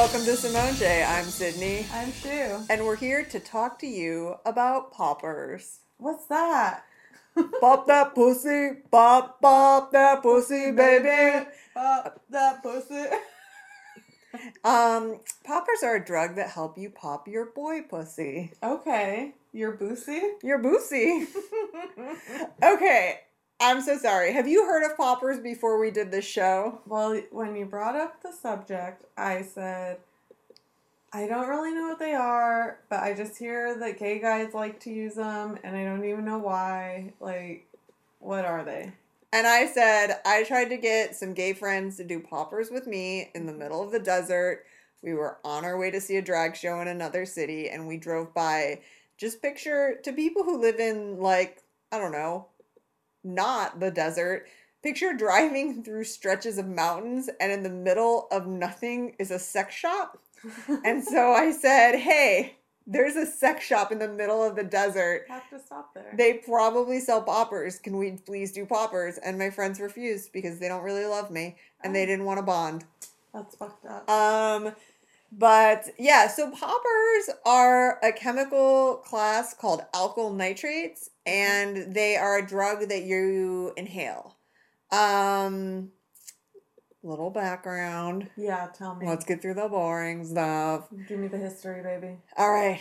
Welcome 0.00 0.24
to 0.24 0.34
Simone 0.34 0.76
J. 0.76 1.04
I'm 1.04 1.26
Sydney, 1.26 1.84
I'm 1.92 2.10
Shu. 2.10 2.64
and 2.70 2.86
we're 2.86 2.96
here 2.96 3.22
to 3.22 3.38
talk 3.38 3.78
to 3.80 3.86
you 3.86 4.36
about 4.46 4.92
poppers. 4.94 5.80
What's 5.98 6.24
that? 6.28 6.84
Pop 7.60 7.86
that 7.86 8.14
pussy, 8.14 8.78
pop, 8.90 9.42
pop 9.42 9.92
that 9.92 10.22
pussy, 10.22 10.70
baby. 10.70 11.46
Pop 11.74 12.18
that 12.30 12.62
pussy. 12.62 13.04
Um, 14.64 15.18
poppers 15.44 15.82
are 15.82 15.96
a 15.96 16.04
drug 16.04 16.36
that 16.36 16.50
help 16.50 16.78
you 16.78 16.88
pop 16.88 17.26
your 17.28 17.46
boy 17.46 17.82
pussy. 17.82 18.52
Okay, 18.62 19.34
you're 19.52 19.72
boozy. 19.72 20.22
Your 20.42 20.62
boosie. 20.62 21.26
Okay, 22.62 23.18
I'm 23.62 23.82
so 23.82 23.98
sorry. 23.98 24.32
Have 24.32 24.48
you 24.48 24.64
heard 24.64 24.90
of 24.90 24.96
poppers 24.96 25.38
before 25.38 25.78
we 25.78 25.90
did 25.90 26.10
this 26.10 26.24
show? 26.24 26.80
well, 26.86 27.20
when 27.30 27.54
you 27.54 27.66
brought 27.66 27.94
up 27.94 28.22
the 28.22 28.32
subject, 28.32 29.04
I 29.18 29.42
said, 29.42 29.98
I 31.12 31.26
don't 31.26 31.46
really 31.46 31.74
know 31.74 31.88
what 31.88 31.98
they 31.98 32.14
are, 32.14 32.78
but 32.88 33.00
I 33.00 33.12
just 33.12 33.36
hear 33.36 33.78
that 33.78 33.98
gay 33.98 34.18
guys 34.18 34.54
like 34.54 34.80
to 34.80 34.90
use 34.90 35.14
them, 35.16 35.58
and 35.62 35.76
I 35.76 35.84
don't 35.84 36.06
even 36.06 36.24
know 36.24 36.38
why. 36.38 37.12
Like, 37.20 37.66
what 38.20 38.46
are 38.46 38.64
they? 38.64 38.92
And 39.30 39.46
I 39.46 39.66
said, 39.66 40.20
I 40.24 40.44
tried 40.44 40.70
to 40.70 40.78
get 40.78 41.14
some 41.14 41.34
gay 41.34 41.52
friends 41.52 41.98
to 41.98 42.04
do 42.04 42.18
poppers 42.18 42.70
with 42.70 42.86
me 42.86 43.30
in 43.34 43.44
the 43.44 43.52
middle 43.52 43.82
of 43.82 43.92
the 43.92 43.98
desert. 43.98 44.64
We 45.02 45.12
were 45.12 45.36
on 45.44 45.66
our 45.66 45.76
way 45.76 45.90
to 45.90 46.00
see 46.00 46.16
a 46.16 46.22
drag 46.22 46.56
show 46.56 46.80
in 46.80 46.88
another 46.88 47.26
city, 47.26 47.68
and 47.68 47.86
we 47.86 47.98
drove 47.98 48.32
by. 48.32 48.80
Just 49.18 49.42
picture 49.42 50.00
to 50.02 50.14
people 50.14 50.44
who 50.44 50.58
live 50.58 50.80
in, 50.80 51.20
like, 51.20 51.62
I 51.92 51.98
don't 51.98 52.12
know, 52.12 52.46
not 53.24 53.80
the 53.80 53.90
desert. 53.90 54.46
Picture 54.82 55.12
driving 55.12 55.82
through 55.84 56.04
stretches 56.04 56.58
of 56.58 56.66
mountains, 56.66 57.28
and 57.40 57.52
in 57.52 57.62
the 57.62 57.68
middle 57.70 58.28
of 58.30 58.46
nothing 58.46 59.14
is 59.18 59.30
a 59.30 59.38
sex 59.38 59.74
shop. 59.74 60.18
And 60.84 61.04
so 61.14 61.32
I 61.32 61.52
said, 61.52 61.96
Hey, 61.96 62.56
there's 62.86 63.14
a 63.16 63.26
sex 63.26 63.64
shop 63.64 63.92
in 63.92 63.98
the 63.98 64.08
middle 64.08 64.42
of 64.42 64.56
the 64.56 64.64
desert. 64.64 65.26
have 65.28 65.48
to 65.50 65.60
stop 65.60 65.92
there. 65.94 66.12
They 66.16 66.34
probably 66.34 66.98
sell 66.98 67.22
poppers. 67.22 67.78
Can 67.78 67.98
we 67.98 68.12
please 68.12 68.52
do 68.52 68.64
poppers? 68.66 69.18
And 69.18 69.38
my 69.38 69.50
friends 69.50 69.78
refused 69.80 70.32
because 70.32 70.58
they 70.58 70.66
don't 70.68 70.82
really 70.82 71.04
love 71.04 71.30
me 71.30 71.56
and 71.84 71.94
they 71.94 72.02
Oh. 72.04 72.06
didn't 72.06 72.24
want 72.24 72.38
to 72.38 72.42
bond. 72.42 72.84
That's 73.34 73.54
fucked 73.54 73.84
up. 73.86 74.08
Um, 74.10 74.72
but 75.32 75.86
yeah, 75.98 76.28
so 76.28 76.50
poppers 76.50 77.30
are 77.46 77.98
a 78.02 78.12
chemical 78.12 78.96
class 79.04 79.54
called 79.54 79.82
alkyl 79.94 80.34
nitrates, 80.34 81.10
and 81.24 81.94
they 81.94 82.16
are 82.16 82.38
a 82.38 82.46
drug 82.46 82.88
that 82.88 83.04
you 83.04 83.72
inhale. 83.76 84.36
Um, 84.90 85.90
little 87.02 87.30
background. 87.30 88.28
yeah, 88.36 88.68
tell 88.76 88.94
me. 88.94 89.06
Let's 89.06 89.24
get 89.24 89.40
through 89.40 89.54
the 89.54 89.68
boring 89.68 90.24
stuff. 90.24 90.88
Give 91.08 91.18
me 91.18 91.28
the 91.28 91.38
history, 91.38 91.82
baby. 91.82 92.16
All 92.36 92.52
right. 92.52 92.80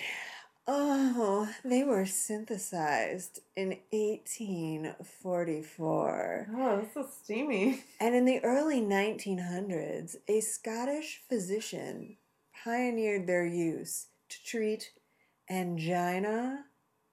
Oh, 0.71 1.49
they 1.65 1.83
were 1.83 2.05
synthesized 2.05 3.39
in 3.55 3.69
1844. 3.89 6.47
Oh, 6.55 6.81
this 6.81 6.95
is 6.95 7.11
steamy. 7.23 7.83
And 7.99 8.13
in 8.13 8.25
the 8.25 8.39
early 8.43 8.79
1900s, 8.79 10.17
a 10.27 10.41
Scottish 10.41 11.23
physician 11.27 12.17
pioneered 12.63 13.25
their 13.27 13.45
use 13.45 14.07
to 14.27 14.43
treat 14.43 14.91
angina 15.49 16.65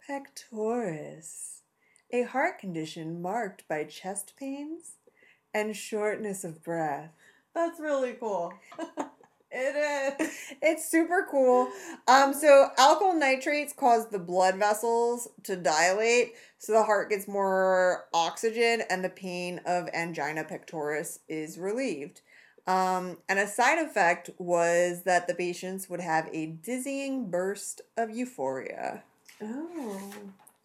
pectoris, 0.08 1.62
a 2.12 2.22
heart 2.22 2.58
condition 2.58 3.20
marked 3.20 3.67
by 3.69 3.84
chest 3.84 4.34
pains 4.39 4.97
and 5.55 5.77
shortness 5.77 6.44
of 6.44 6.62
breath. 6.62 7.12
That's 7.55 7.80
really 7.80 8.14
cool. 8.14 8.52
it 9.51 10.20
is. 10.20 10.30
It's 10.61 10.90
super 10.90 11.27
cool. 11.30 11.68
Um, 12.07 12.34
so 12.34 12.68
alkyl 12.78 13.17
nitrates 13.17 13.73
cause 13.73 14.08
the 14.08 14.18
blood 14.18 14.57
vessels 14.57 15.28
to 15.45 15.57
dilate, 15.57 16.34
so 16.58 16.73
the 16.73 16.83
heart 16.83 17.11
gets 17.11 17.27
more 17.27 18.07
oxygen, 18.13 18.83
and 18.90 19.05
the 19.05 19.11
pain 19.11 19.61
of 19.64 19.89
angina 19.95 20.45
pectoris 20.45 21.20
is 21.28 21.58
relieved. 21.58 22.20
Um, 22.66 23.18
and 23.28 23.38
a 23.38 23.46
side 23.46 23.78
effect 23.78 24.30
was 24.38 25.02
that 25.02 25.28
the 25.28 25.34
patients 25.34 25.88
would 25.88 26.00
have 26.00 26.28
a 26.32 26.46
dizzying 26.46 27.30
burst 27.30 27.80
of 27.96 28.10
euphoria. 28.10 29.04
Oh. 29.40 30.00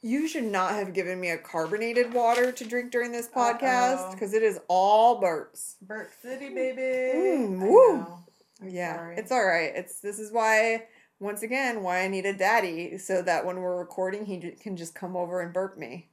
You 0.02 0.28
should 0.28 0.46
not 0.46 0.74
have 0.74 0.94
given 0.94 1.20
me 1.20 1.30
a 1.30 1.38
carbonated 1.38 2.12
water 2.12 2.52
to 2.52 2.66
drink 2.66 2.92
during 2.92 3.12
this 3.12 3.28
podcast 3.28 4.12
because 4.14 4.34
it 4.34 4.42
is 4.42 4.60
all 4.68 5.22
burps. 5.22 5.76
Burp 5.80 6.10
City, 6.24 6.50
baby. 6.50 7.18
Mm, 7.18 7.60
woo. 7.60 8.08
yeah, 8.64 8.96
sorry. 8.96 9.18
it's 9.18 9.32
all 9.32 9.46
right. 9.46 9.72
It's 9.76 10.00
this 10.00 10.18
is 10.18 10.32
why 10.32 10.86
once 11.20 11.44
again 11.44 11.84
why 11.84 12.00
I 12.02 12.08
need 12.08 12.26
a 12.26 12.34
daddy 12.34 12.98
so 12.98 13.22
that 13.22 13.46
when 13.46 13.58
we're 13.58 13.78
recording 13.78 14.26
he 14.26 14.38
j- 14.38 14.52
can 14.60 14.76
just 14.76 14.96
come 14.96 15.16
over 15.16 15.40
and 15.40 15.54
burp 15.54 15.78
me. 15.78 16.10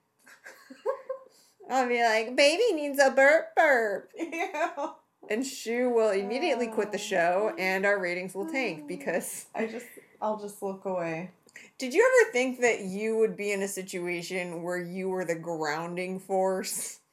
I'll 1.70 1.88
be 1.88 2.02
like, 2.02 2.36
"Baby 2.36 2.74
needs 2.74 2.98
a 2.98 3.10
burp 3.10 3.54
burp." 3.56 4.10
Ew. 4.18 4.90
And 5.30 5.44
Shu 5.46 5.90
will 5.90 6.10
immediately 6.10 6.68
quit 6.68 6.92
the 6.92 6.98
show 6.98 7.52
and 7.58 7.84
our 7.84 7.98
ratings 8.00 8.34
will 8.34 8.46
tank 8.46 8.86
because 8.88 9.46
I 9.54 9.66
just, 9.66 9.86
I'll 10.20 10.38
just 10.40 10.62
look 10.62 10.84
away. 10.84 11.30
Did 11.78 11.92
you 11.92 12.02
ever 12.22 12.32
think 12.32 12.60
that 12.60 12.82
you 12.82 13.16
would 13.18 13.36
be 13.36 13.52
in 13.52 13.62
a 13.62 13.68
situation 13.68 14.62
where 14.62 14.78
you 14.80 15.08
were 15.08 15.24
the 15.24 15.34
grounding 15.34 16.18
force? 16.20 17.00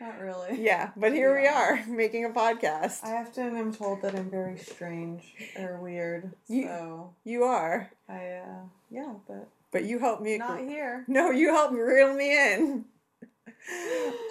Not 0.00 0.20
really. 0.20 0.62
Yeah, 0.62 0.90
but 0.96 1.12
here 1.12 1.34
we 1.38 1.48
are 1.48 1.84
making 1.88 2.24
a 2.24 2.28
podcast. 2.30 3.02
I 3.04 3.16
often 3.16 3.56
am 3.56 3.72
told 3.74 4.00
that 4.02 4.14
I'm 4.14 4.30
very 4.30 4.56
strange 4.56 5.34
or 5.58 5.80
weird. 5.82 6.32
You- 6.46 6.66
So 6.68 7.14
You 7.24 7.42
are, 7.44 7.90
I, 8.08 8.26
uh, 8.36 8.62
yeah, 8.90 9.14
but 9.26 9.48
but 9.72 9.84
you 9.84 9.98
helped 9.98 10.22
me. 10.22 10.38
not 10.38 10.60
here. 10.60 11.04
No, 11.08 11.30
you 11.30 11.50
helped 11.52 11.74
reel 11.74 12.14
me 12.14 12.30
in. 12.54 12.84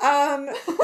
Um, 0.03 0.49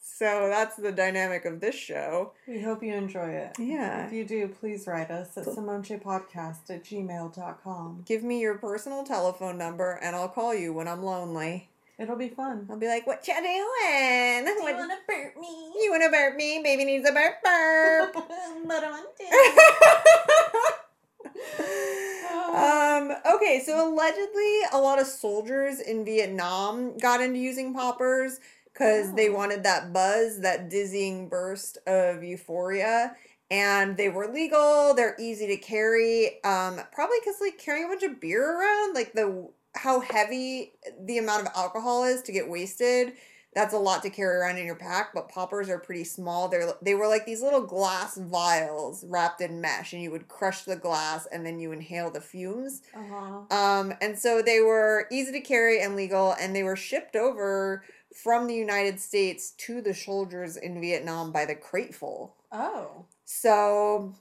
so 0.00 0.48
that's 0.48 0.76
the 0.76 0.92
dynamic 0.92 1.44
of 1.44 1.60
this 1.60 1.74
show. 1.74 2.32
we 2.46 2.60
hope 2.60 2.82
you 2.82 2.94
enjoy 2.94 3.28
it. 3.30 3.56
Yeah. 3.58 4.06
If 4.06 4.12
you 4.12 4.24
do, 4.24 4.48
please 4.48 4.86
write 4.86 5.10
us 5.10 5.36
at 5.36 5.44
simonchepodcast 5.44 6.70
at 6.70 6.84
gmail.com. 6.84 8.04
Give 8.06 8.22
me 8.22 8.40
your 8.40 8.56
personal 8.58 9.04
telephone 9.04 9.58
number 9.58 9.98
and 10.02 10.16
I'll 10.16 10.28
call 10.28 10.54
you 10.54 10.72
when 10.72 10.88
I'm 10.88 11.02
lonely. 11.02 11.68
It'll 11.98 12.16
be 12.16 12.28
fun. 12.28 12.66
I'll 12.70 12.76
be 12.78 12.86
like, 12.86 13.08
"What 13.08 13.26
you 13.26 13.34
doing? 13.34 14.44
Do 14.44 14.50
you 14.52 14.62
What- 14.62 14.88
to 14.88 14.96
burp 15.08 15.36
me? 15.36 15.72
you 15.82 15.90
want 15.90 16.04
to 16.04 16.10
burp 16.10 16.36
me? 16.36 16.60
Baby 16.62 16.84
needs 16.84 17.08
a 17.08 17.12
burp 17.12 17.42
burp." 17.42 18.14
I 18.70 19.02
um, 22.54 23.12
okay, 23.34 23.62
so 23.64 23.88
allegedly, 23.92 24.60
a 24.72 24.78
lot 24.78 25.00
of 25.00 25.06
soldiers 25.06 25.80
in 25.80 26.04
Vietnam 26.04 26.96
got 26.98 27.20
into 27.20 27.38
using 27.38 27.74
poppers 27.74 28.40
because 28.72 29.14
they 29.14 29.28
Oh. 29.28 29.32
wanted 29.34 29.62
that 29.64 29.92
buzz, 29.92 30.40
that 30.40 30.68
dizzying 30.68 31.28
burst 31.28 31.78
of 31.86 32.22
euphoria. 32.22 33.16
And 33.50 33.96
they 33.96 34.08
were 34.10 34.28
legal. 34.28 34.92
They're 34.94 35.16
easy 35.18 35.46
to 35.48 35.56
carry. 35.56 36.42
Um, 36.44 36.80
probably 36.92 37.16
because 37.20 37.40
like 37.40 37.58
carrying 37.58 37.86
a 37.86 37.88
bunch 37.88 38.02
of 38.02 38.20
beer 38.20 38.44
around, 38.58 38.94
like 38.94 39.12
the 39.14 39.48
how 39.74 40.00
heavy 40.00 40.72
the 41.00 41.18
amount 41.18 41.46
of 41.46 41.52
alcohol 41.54 42.04
is 42.04 42.22
to 42.22 42.32
get 42.32 42.48
wasted. 42.48 43.12
That's 43.58 43.74
a 43.74 43.78
lot 43.78 44.02
to 44.02 44.10
carry 44.10 44.36
around 44.36 44.58
in 44.58 44.66
your 44.66 44.76
pack. 44.76 45.12
But 45.12 45.28
poppers 45.28 45.68
are 45.68 45.80
pretty 45.80 46.04
small. 46.04 46.46
They're 46.46 46.72
they 46.80 46.94
were 46.94 47.08
like 47.08 47.26
these 47.26 47.42
little 47.42 47.62
glass 47.62 48.16
vials 48.16 49.04
wrapped 49.08 49.40
in 49.40 49.60
mesh, 49.60 49.92
and 49.92 50.00
you 50.00 50.12
would 50.12 50.28
crush 50.28 50.62
the 50.62 50.76
glass, 50.76 51.26
and 51.32 51.44
then 51.44 51.58
you 51.58 51.72
inhale 51.72 52.10
the 52.10 52.20
fumes. 52.20 52.82
Uh-huh. 52.94 53.56
Um, 53.56 53.94
and 54.00 54.16
so 54.16 54.42
they 54.42 54.60
were 54.60 55.06
easy 55.10 55.32
to 55.32 55.40
carry 55.40 55.80
and 55.82 55.96
legal, 55.96 56.36
and 56.40 56.54
they 56.54 56.62
were 56.62 56.76
shipped 56.76 57.16
over 57.16 57.82
from 58.14 58.46
the 58.46 58.54
United 58.54 59.00
States 59.00 59.50
to 59.66 59.80
the 59.82 59.92
soldiers 59.94 60.56
in 60.56 60.80
Vietnam 60.80 61.32
by 61.32 61.44
the 61.44 61.54
crateful. 61.56 62.36
Oh. 62.52 63.04
So 63.24 64.14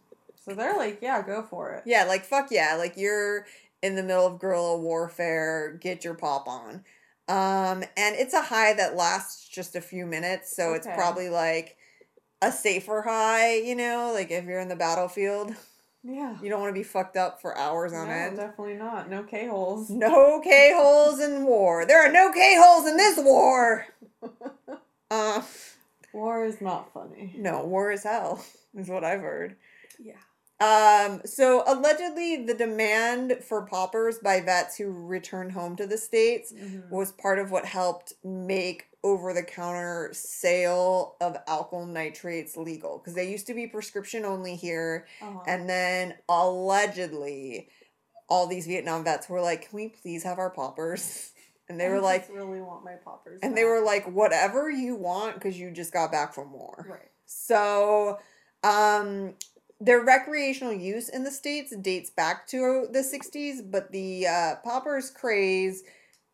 So 0.44 0.54
they're 0.56 0.76
like, 0.78 1.00
yeah, 1.02 1.22
go 1.22 1.44
for 1.44 1.74
it. 1.74 1.84
yeah, 1.86 2.06
like 2.06 2.26
fuck 2.26 2.48
yeah, 2.52 2.76
like 2.78 2.98
you're 2.98 3.46
in 3.84 3.96
the 3.96 4.04
middle 4.04 4.26
of 4.26 4.40
guerrilla 4.40 4.78
warfare, 4.78 5.78
get 5.80 6.04
your 6.04 6.16
pop 6.16 6.48
on. 6.48 6.84
Um, 7.30 7.84
and 7.98 8.16
it's 8.16 8.34
a 8.34 8.42
high 8.42 8.74
that 8.74 8.96
lasts 8.96 9.48
just 9.50 9.76
a 9.76 9.82
few 9.82 10.06
minutes, 10.06 10.56
so 10.56 10.74
it's 10.74 10.88
probably 10.88 11.30
like 11.30 11.76
a 12.42 12.52
safer 12.52 13.02
high, 13.02 13.56
you 13.58 13.76
know, 13.76 14.12
like 14.14 14.32
if 14.32 14.46
you're 14.46 14.60
in 14.62 14.70
the 14.70 14.76
battlefield, 14.78 15.54
Yeah. 16.04 16.38
you 16.42 16.50
don't 16.50 16.62
want 16.62 16.70
to 16.74 16.80
be 16.80 16.84
fucked 16.84 17.18
up 17.18 17.42
for 17.42 17.58
hours 17.58 17.92
on 17.94 18.08
no, 18.08 18.14
end. 18.14 18.38
definitely 18.38 18.76
not. 18.76 19.10
No 19.10 19.24
K 19.24 19.48
holes. 19.48 19.90
No 19.90 20.40
K 20.42 20.72
holes 20.76 21.20
in 21.20 21.44
war. 21.46 21.86
There 21.86 22.02
are 22.08 22.12
no 22.12 22.32
K 22.32 22.56
holes 22.58 22.88
in 22.88 22.96
this 22.98 23.18
war. 23.18 23.88
Uh, 25.12 25.42
War 26.14 26.46
is 26.46 26.62
not 26.62 26.94
funny. 26.94 27.34
no, 27.38 27.64
war 27.66 27.92
is 27.92 28.04
hell, 28.04 28.44
is 28.76 28.88
what 28.90 29.04
I've 29.04 29.20
heard. 29.22 29.56
Yeah. 30.00 30.14
Um, 30.60 31.22
so 31.24 31.64
allegedly, 31.68 32.44
the 32.46 32.54
demand 32.56 33.44
for 33.44 33.62
poppers 33.66 34.18
by 34.18 34.42
vets 34.42 34.76
who 34.78 34.90
return 34.92 35.52
home 35.52 35.76
to 35.76 35.86
the 35.86 35.98
states 35.98 36.52
Mhm. 36.52 36.90
was 36.90 37.12
part 37.12 37.38
of 37.38 37.52
what 37.52 37.66
helped 37.66 38.14
make 38.24 38.88
over 39.04 39.34
the 39.34 39.44
counter 39.44 40.10
sale 40.14 41.16
of 41.22 41.38
alkyl 41.46 41.88
nitrates 41.88 42.58
legal 42.58 42.98
because 42.98 43.14
they 43.14 43.30
used 43.30 43.46
to 43.48 43.54
be 43.54 43.68
prescription 43.68 44.26
only 44.26 44.56
here 44.56 45.06
Uh-huh. 45.22 45.40
and 45.46 45.70
then 45.70 46.16
allegedly 46.28 47.70
all 48.30 48.48
these 48.48 48.66
Vietnam 48.68 49.04
vets 49.04 49.30
were 49.30 49.40
like, 49.42 49.70
"Can 49.70 49.76
we 49.76 49.90
please 49.90 50.24
have 50.24 50.40
our 50.40 50.50
poppers?" 50.50 51.32
And 51.70 51.78
they 51.80 51.86
I 51.88 51.90
were 51.90 52.00
like 52.02 52.28
really 52.30 52.62
want 52.62 52.84
my 52.86 52.96
poppers. 52.96 53.42
and 53.44 53.56
they 53.56 53.66
were 53.66 53.82
like, 53.82 54.06
"Whatever 54.06 54.70
you 54.72 54.96
want 54.96 55.36
because 55.36 55.60
you 55.60 55.70
just 55.70 55.92
got 55.94 56.12
back 56.12 56.34
from 56.34 56.52
war." 56.54 56.86
right. 56.90 57.12
So, 57.26 58.20
um, 58.64 59.36
their 59.80 60.02
recreational 60.02 60.74
use 60.74 61.10
in 61.10 61.24
the 61.24 61.32
states 61.32 61.76
dates 61.82 62.10
back 62.10 62.48
to 62.48 62.88
the 62.92 63.00
60s, 63.00 63.70
but 63.70 63.92
the 63.92 64.28
uh, 64.28 64.56
poppers 64.64 65.10
craze 65.12 65.84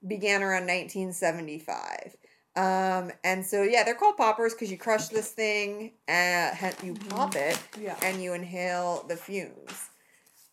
began 0.08 0.42
around 0.42 0.68
1975. 0.68 2.16
Um, 2.56 3.12
and 3.24 3.46
so, 3.46 3.64
yeah, 3.64 3.84
they're 3.84 3.96
called 3.96 4.18
poppers 4.18 4.54
because 4.54 4.70
you 4.72 4.78
crush 4.78 5.08
this 5.08 5.32
thing 5.32 5.94
and 6.08 6.56
you 6.84 6.94
Mhm. 6.94 7.10
pop 7.10 7.36
it 7.36 7.58
Yeah. 7.80 7.98
and 8.04 8.22
you 8.22 8.34
inhale 8.34 9.04
the 9.08 9.18
fumes. 9.18 9.90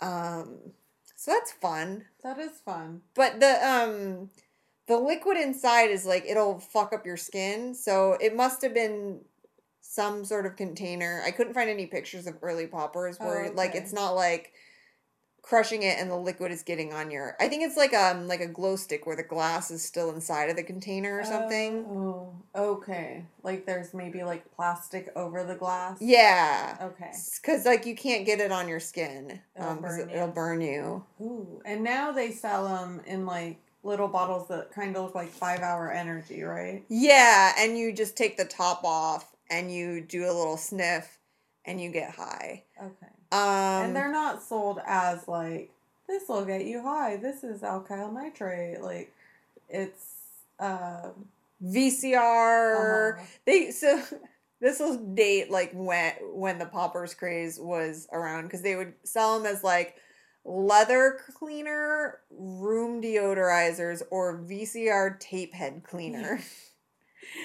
Um, 0.01 0.73
so 1.17 1.33
that's 1.33 1.53
fun. 1.53 2.07
That 2.23 2.39
is 2.39 2.53
fun. 2.65 3.03
But 3.15 3.41
the 3.41 3.67
um 3.69 4.31
the 4.87 4.97
liquid 4.97 5.37
inside 5.37 5.91
is 5.91 6.07
like 6.07 6.25
it'll 6.27 6.59
fuck 6.59 6.93
up 6.95 7.05
your 7.05 7.19
skin. 7.19 7.75
So 7.75 8.15
it 8.15 8.35
must 8.35 8.63
have 8.63 8.73
been 8.73 9.21
some 9.81 10.25
sort 10.25 10.47
of 10.47 10.57
container. 10.57 11.23
I 11.25 11.31
couldn't 11.31 11.55
find 11.55 11.71
any 11.71 11.87
pictures 11.87 12.27
of 12.27 12.37
early 12.43 12.67
poppers 12.67 13.19
where 13.19 13.51
Oh, 13.51 13.55
like 13.55 13.75
it's 13.75 13.93
not 13.93 14.15
like 14.15 14.53
crushing 15.43 15.83
it 15.83 15.99
and 15.99 16.11
the 16.11 16.17
liquid 16.17 16.53
is 16.53 16.63
getting 16.63 16.93
on 16.93 17.11
your 17.11 17.35
I 17.41 17.49
think 17.49 17.63
it's 17.65 17.77
like 17.77 17.95
um 17.95 18.29
like 18.29 18.41
a 18.41 18.47
glow 18.47 18.77
stick 18.77 19.07
where 19.07 19.17
the 19.17 19.23
glass 19.23 19.71
is 19.71 19.83
still 19.83 20.11
inside 20.11 20.51
of 20.51 20.57
the 20.57 20.63
container 20.63 21.19
or 21.19 21.25
something. 21.25 21.85
Oh, 21.89 22.35
okay. 22.55 23.25
Like 23.43 23.67
there's 23.67 23.95
maybe 23.95 24.23
like 24.23 24.51
plastic 24.55 25.11
over 25.17 25.43
the 25.43 25.55
glass. 25.55 25.99
Yeah. 26.01 26.77
Okay. 26.81 27.13
Cuz 27.43 27.65
like 27.65 27.87
you 27.87 27.97
can't 27.97 28.27
get 28.27 28.41
it 28.41 28.53
on 28.53 28.69
your 28.69 28.81
skin. 28.81 29.41
It'll 29.57 29.71
Um 29.71 29.79
burn 29.81 30.01
it, 30.11 30.15
you. 30.15 30.33
burn 30.35 30.61
you. 30.61 31.05
Ooh, 31.23 31.63
and 31.65 31.83
now 31.83 32.13
they 32.13 32.31
sell 32.31 32.69
them 32.69 33.01
in 33.07 33.27
like 33.27 33.59
little 33.83 34.09
bottles 34.09 34.47
that 34.49 34.71
kind 34.73 34.95
of 34.95 35.05
look 35.05 35.15
like 35.15 35.31
five 35.31 35.61
hour 35.61 35.91
energy, 35.91 36.43
right? 36.43 36.85
Yeah, 36.89 37.55
and 37.59 37.79
you 37.79 37.93
just 37.93 38.17
take 38.17 38.37
the 38.37 38.45
top 38.45 38.83
off 38.85 39.35
and 39.51 39.73
you 39.73 40.01
do 40.01 40.25
a 40.25 40.33
little 40.33 40.57
sniff 40.57 41.19
and 41.65 41.81
you 41.81 41.91
get 41.91 42.15
high. 42.15 42.63
Okay. 42.79 43.13
Um, 43.33 43.87
and 43.87 43.97
they're 43.97 44.13
not 44.13 44.43
sold 44.43 44.81
as 44.87 45.29
like 45.29 45.71
this 46.09 46.29
will 46.29 46.45
get 46.45 46.65
you 46.65 46.83
high. 46.83 47.17
This 47.17 47.45
is 47.45 47.61
alkyl 47.61 48.13
nitrate. 48.13 48.81
Like 48.81 49.13
it's 49.69 50.17
um 50.59 51.27
VCR. 51.65 53.15
uh-huh. 53.15 53.25
They 53.45 53.71
so 53.71 54.03
this 54.61 54.81
will 54.81 54.97
date 54.97 55.51
like 55.51 55.73
when 55.73 56.13
when 56.33 56.59
the 56.59 56.67
poppers 56.67 57.15
craze 57.15 57.59
was 57.59 58.09
around 58.13 58.45
because 58.45 58.63
they 58.63 58.77
would 58.77 58.95
sell 59.05 59.39
them 59.39 59.53
as 59.53 59.63
like 59.63 59.97
leather 60.45 61.19
cleaner, 61.35 62.19
room 62.31 63.03
deodorizers, 63.03 64.03
or 64.11 64.39
VCR 64.39 65.19
tape 65.21 65.55
head 65.55 65.83
cleaner, 65.85 66.41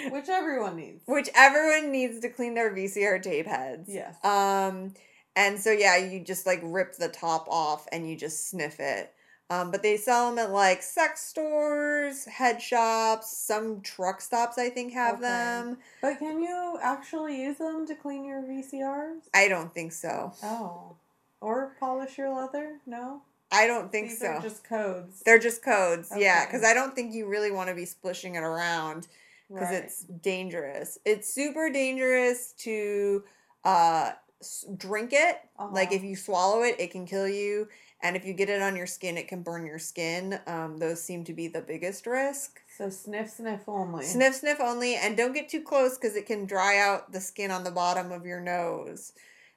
which 0.09 0.29
everyone 0.29 0.75
needs. 0.75 1.01
which 1.05 1.29
everyone 1.35 1.91
needs 1.91 2.19
to 2.21 2.29
clean 2.29 2.53
their 2.55 2.73
VCR 2.73 3.21
tape 3.21 3.45
heads. 3.47 3.89
Yes. 3.91 4.15
Um, 4.23 4.93
and 5.35 5.59
so 5.59 5.71
yeah, 5.71 5.97
you 5.97 6.19
just 6.23 6.45
like 6.45 6.61
rip 6.63 6.95
the 6.95 7.09
top 7.09 7.47
off 7.49 7.87
and 7.91 8.09
you 8.09 8.15
just 8.15 8.49
sniff 8.49 8.79
it. 8.79 9.11
Um, 9.51 9.69
but 9.69 9.83
they 9.83 9.95
sell 9.97 10.29
them 10.29 10.39
at 10.39 10.51
like 10.51 10.81
sex 10.81 11.21
stores, 11.23 12.25
head 12.25 12.59
shops, 12.61 13.37
some 13.37 13.81
truck 13.81 14.19
stops. 14.21 14.57
I 14.57 14.69
think 14.69 14.93
have 14.93 15.15
Okay. 15.15 15.21
them. 15.23 15.77
But 16.01 16.17
can 16.19 16.41
you 16.41 16.79
actually 16.81 17.41
use 17.43 17.57
them 17.57 17.85
to 17.87 17.93
clean 17.95 18.25
your 18.25 18.41
VCRs? 18.41 19.21
I 19.35 19.47
don't 19.47 19.71
think 19.73 19.91
so. 19.91 20.33
Oh. 20.41 20.95
Or 21.41 21.75
polish 21.79 22.17
your 22.17 22.33
leather? 22.35 22.79
No? 22.87 23.21
I 23.51 23.67
don't 23.67 23.91
think 23.91 24.09
These 24.09 24.19
so. 24.21 24.27
are 24.27 24.41
just 24.41 24.63
codes. 24.67 25.21
They're 25.23 25.37
just 25.37 25.63
codes, 25.63 26.11
yeah. 26.17 26.45
Because 26.45 26.63
I 26.63 26.73
don't 26.73 26.95
think 26.95 27.13
you 27.13 27.27
really 27.27 27.51
want 27.51 27.69
to 27.69 27.75
be 27.75 27.85
splishing 27.85 28.33
it 28.35 28.39
around 28.43 29.07
because 29.47 29.69
Right. 29.69 29.83
it's 29.83 30.01
dangerous. 30.03 30.97
It's 31.05 31.33
super 31.33 31.69
dangerous 31.69 32.51
to 32.59 33.23
uh, 33.63 34.11
s- 34.41 34.65
drink 34.77 35.11
it. 35.13 35.39
Like 35.59 35.87
Uh-huh. 35.87 35.95
if 35.95 36.03
you 36.03 36.15
swallow 36.15 36.61
it, 36.63 36.75
it 36.79 36.91
can 36.91 37.05
kill 37.05 37.27
you, 37.27 37.67
and 38.01 38.15
if 38.15 38.25
you 38.25 38.33
get 38.33 38.49
it 38.49 38.61
on 38.61 38.75
your 38.75 38.85
skin, 38.85 39.17
it 39.17 39.27
can 39.27 39.41
burn 39.41 39.65
your 39.65 39.79
skin. 39.79 40.39
Um, 40.45 40.77
those 40.77 41.01
seem 41.01 41.23
to 41.23 41.33
be 41.33 41.47
the 41.47 41.61
biggest 41.61 42.05
risk. 42.05 42.59
So 42.77 42.89
sniff, 42.89 43.31
sniff 43.31 43.61
only. 43.67 44.05
Sniff, 44.05 44.35
sniff 44.35 44.59
only, 44.59 44.95
and 44.95 45.17
don't 45.17 45.33
get 45.33 45.49
too 45.49 45.61
close 45.63 45.97
because 45.97 46.15
it 46.15 46.27
can 46.27 46.45
dry 46.45 46.77
out 46.77 47.11
the 47.11 47.21
skin 47.21 47.49
on 47.49 47.63
the 47.63 47.71
bottom 47.71 48.11
of 48.11 48.25
your 48.25 48.39
nose. 48.41 49.13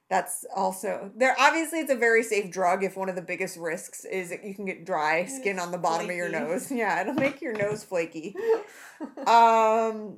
That's 0.09 0.43
also 0.55 1.11
there. 1.15 1.35
Obviously, 1.39 1.79
it's 1.79 1.91
a 1.91 1.95
very 1.95 2.23
safe 2.23 2.49
drug. 2.51 2.83
If 2.83 2.97
one 2.97 3.09
of 3.09 3.15
the 3.15 3.21
biggest 3.21 3.57
risks 3.57 4.05
is 4.05 4.29
that 4.31 4.43
you 4.43 4.55
can 4.55 4.65
get 4.65 4.83
dry 4.85 5.25
skin 5.25 5.59
on 5.59 5.71
the 5.71 5.77
bottom 5.77 6.09
of 6.09 6.15
your 6.15 6.29
nose, 6.29 6.71
yeah, 6.71 6.99
it'll 7.01 7.13
make 7.13 7.41
your 7.41 7.53
nose 7.53 7.83
flaky. 7.83 8.35
Um, 9.25 10.17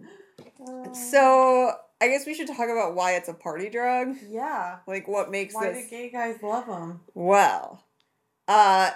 so 0.93 1.71
I 2.01 2.07
guess 2.07 2.25
we 2.25 2.33
should 2.33 2.47
talk 2.47 2.67
about 2.67 2.95
why 2.95 3.13
it's 3.13 3.29
a 3.29 3.33
party 3.33 3.69
drug. 3.69 4.15
yeah. 4.27 4.77
Like 4.87 5.07
what 5.07 5.29
makes 5.29 5.53
Why 5.53 5.71
this 5.71 5.83
do 5.83 5.89
gay 5.89 6.09
guys 6.09 6.37
love 6.41 6.65
them? 6.65 7.01
well, 7.13 7.83
uh, 8.47 8.89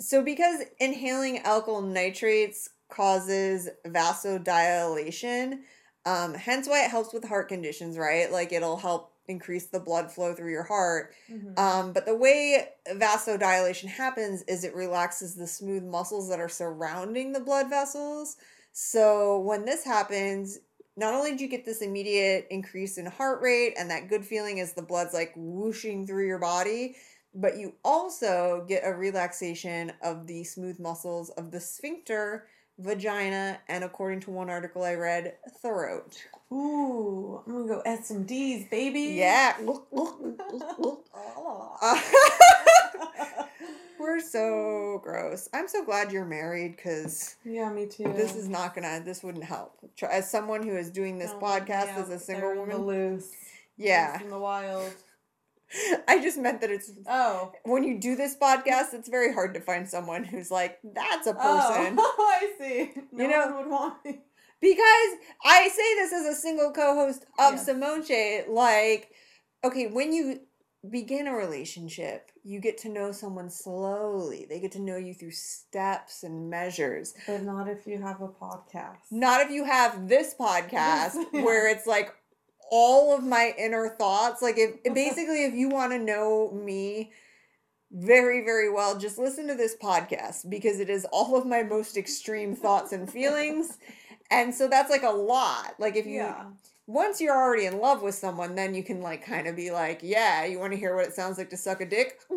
so 0.00 0.22
because 0.22 0.60
inhaling 0.78 1.40
alkyl 1.42 1.84
nitrates 1.84 2.68
causes 2.90 3.68
vasodilation, 3.86 5.60
um, 6.06 6.34
hence 6.34 6.68
why 6.68 6.84
it 6.84 6.90
helps 6.90 7.12
with 7.12 7.26
heart 7.26 7.48
conditions, 7.48 7.96
right? 7.98 8.30
Like 8.30 8.52
it'll 8.52 8.76
help 8.76 9.13
increase 9.26 9.66
the 9.66 9.80
blood 9.80 10.10
flow 10.10 10.34
through 10.34 10.50
your 10.50 10.64
heart. 10.64 11.14
Um, 11.58 11.92
but 11.92 12.06
the 12.06 12.14
way 12.16 12.68
vasodilation 12.92 13.88
happens 13.88 14.42
is 14.42 14.64
it 14.64 14.74
relaxes 14.74 15.34
the 15.34 15.46
smooth 15.46 15.82
muscles 15.84 16.28
that 16.28 16.40
are 16.40 16.48
surrounding 16.48 17.32
the 17.32 17.40
blood 17.40 17.68
vessels. 17.70 18.36
So 18.72 19.38
when 19.40 19.64
this 19.64 19.84
happens, 19.84 20.58
not 20.96 21.14
only 21.14 21.36
do 21.36 21.44
you 21.44 21.50
get 21.50 21.64
this 21.64 21.82
immediate 21.82 22.46
increase 22.50 22.98
in 22.98 23.06
heart 23.06 23.40
rate 23.42 23.74
and 23.78 23.90
that 23.90 24.08
good 24.08 24.24
feeling 24.24 24.60
as 24.60 24.74
the 24.74 24.82
blood's 24.82 25.14
like 25.14 25.32
whooshing 25.36 26.06
through 26.06 26.26
your 26.26 26.38
body, 26.38 26.96
but 27.34 27.56
you 27.56 27.74
also 27.84 28.64
get 28.68 28.82
a 28.84 28.94
relaxation 28.94 29.92
of 30.02 30.26
the 30.26 30.44
smooth 30.44 30.78
muscles 30.78 31.30
of 31.30 31.50
the 31.50 31.60
sphincter, 31.60 32.46
vagina, 32.78 33.58
and 33.68 33.84
according 33.84 34.20
to 34.20 34.30
one 34.30 34.50
article 34.50 34.82
I 34.82 34.94
read, 34.94 35.34
throat. 35.62 36.16
Ooh, 36.52 37.42
I'm 37.46 37.52
gonna 37.52 37.66
go 37.68 37.80
S 37.86 38.10
and 38.10 38.26
D's, 38.26 38.66
baby. 38.68 39.00
Yeah. 39.18 39.56
Uh, 41.82 42.00
We're 43.98 44.20
so 44.20 45.00
gross. 45.02 45.48
I'm 45.54 45.68
so 45.68 45.84
glad 45.84 46.12
you're 46.12 46.24
married 46.24 46.76
because 46.76 47.36
yeah, 47.44 47.70
me 47.72 47.86
too. 47.86 48.12
this 48.14 48.34
is 48.36 48.48
not 48.48 48.74
gonna. 48.74 49.00
This 49.04 49.22
wouldn't 49.22 49.44
help. 49.44 49.72
As 50.08 50.30
someone 50.30 50.62
who 50.62 50.76
is 50.76 50.90
doing 50.90 51.18
this 51.18 51.30
No, 51.30 51.38
podcast 51.38 51.86
yeah, 51.86 51.98
as 52.02 52.10
a 52.10 52.18
single 52.18 52.50
they're 52.54 52.62
in 52.64 52.68
the 52.70 52.78
woman, 52.80 53.12
loose. 53.16 53.30
yeah, 53.76 54.20
in 54.20 54.28
the 54.30 54.38
wild. 54.38 54.92
I 56.08 56.20
just 56.22 56.38
meant 56.38 56.60
that 56.60 56.70
it's 56.70 56.90
Oh. 57.08 57.52
when 57.64 57.84
you 57.84 57.98
do 57.98 58.16
this 58.16 58.36
podcast, 58.36 58.92
it's 58.94 59.08
very 59.08 59.32
hard 59.32 59.54
to 59.54 59.60
find 59.60 59.88
someone 59.88 60.24
who's 60.24 60.50
like 60.50 60.78
that's 60.94 61.26
a 61.26 61.30
oh, 61.30 61.34
person 61.80 61.96
Oh, 61.98 62.38
I 62.42 62.52
see. 62.58 62.90
No 63.12 63.24
You 63.24 63.30
know- 63.30 63.46
one 63.46 63.56
would 63.56 63.70
want 63.70 64.04
me. 64.04 64.20
because 64.60 65.10
I 65.44 65.68
say 65.68 65.94
this 65.96 66.12
as 66.12 66.26
a 66.26 66.40
single 66.40 66.70
co-host 66.72 67.24
of 67.38 67.54
Yes. 67.54 67.68
Simonche. 67.68 68.48
Like, 68.48 69.10
okay, 69.64 69.88
when 69.88 70.12
you 70.12 70.40
begin 70.90 71.26
a 71.26 71.34
relationship, 71.34 72.30
you 72.44 72.60
get 72.60 72.76
to 72.78 72.88
know 72.90 73.10
someone 73.10 73.48
slowly. 73.50 74.46
They 74.48 74.60
get 74.60 74.72
to 74.72 74.78
know 74.80 74.96
you 74.98 75.14
through 75.14 75.30
steps 75.32 76.22
and 76.24 76.50
measures. 76.50 77.14
But 77.26 77.42
not 77.42 77.68
if 77.68 77.86
you 77.86 78.00
have 78.02 78.20
a 78.20 78.28
podcast. 78.28 78.98
Not 79.10 79.40
if 79.40 79.50
you 79.50 79.64
have 79.64 80.08
this 80.08 80.34
podcast 80.38 81.14
where 81.32 81.68
it's 81.68 81.86
like 81.86 82.14
all 82.70 83.16
of 83.16 83.24
my 83.24 83.54
inner 83.58 83.88
thoughts. 83.88 84.42
Like 84.42 84.56
if 84.58 84.82
basically 84.94 85.44
if 85.44 85.54
you 85.54 85.68
want 85.68 85.92
to 85.92 85.98
know 85.98 86.50
me 86.52 87.12
very 87.90 88.44
very 88.44 88.70
well, 88.70 88.98
just 88.98 89.18
listen 89.18 89.46
to 89.48 89.54
this 89.54 89.76
podcast 89.82 90.48
because 90.48 90.80
it 90.80 90.90
is 90.90 91.06
all 91.12 91.36
of 91.36 91.46
my 91.46 91.62
most 91.62 91.96
extreme 91.96 92.54
thoughts 92.54 92.92
and 92.92 93.10
feelings. 93.10 93.78
And 94.30 94.54
so 94.54 94.68
that's 94.68 94.90
like 94.90 95.02
a 95.02 95.10
lot. 95.10 95.74
Like 95.78 95.96
if 95.96 96.06
you 96.06 96.14
yeah. 96.14 96.46
Once 96.86 97.18
you're 97.20 97.34
already 97.34 97.64
in 97.64 97.78
love 97.78 98.02
with 98.02 98.14
someone, 98.14 98.54
then 98.54 98.74
you 98.74 98.82
can 98.82 99.00
like 99.00 99.24
kind 99.24 99.46
of 99.46 99.56
be 99.56 99.70
like, 99.70 100.00
yeah, 100.02 100.44
you 100.44 100.58
want 100.58 100.72
to 100.72 100.78
hear 100.78 100.94
what 100.94 101.06
it 101.06 101.14
sounds 101.14 101.38
like 101.38 101.48
to 101.50 101.56
suck 101.56 101.80
a 101.80 101.86
dick? 101.86 102.20
but 102.28 102.36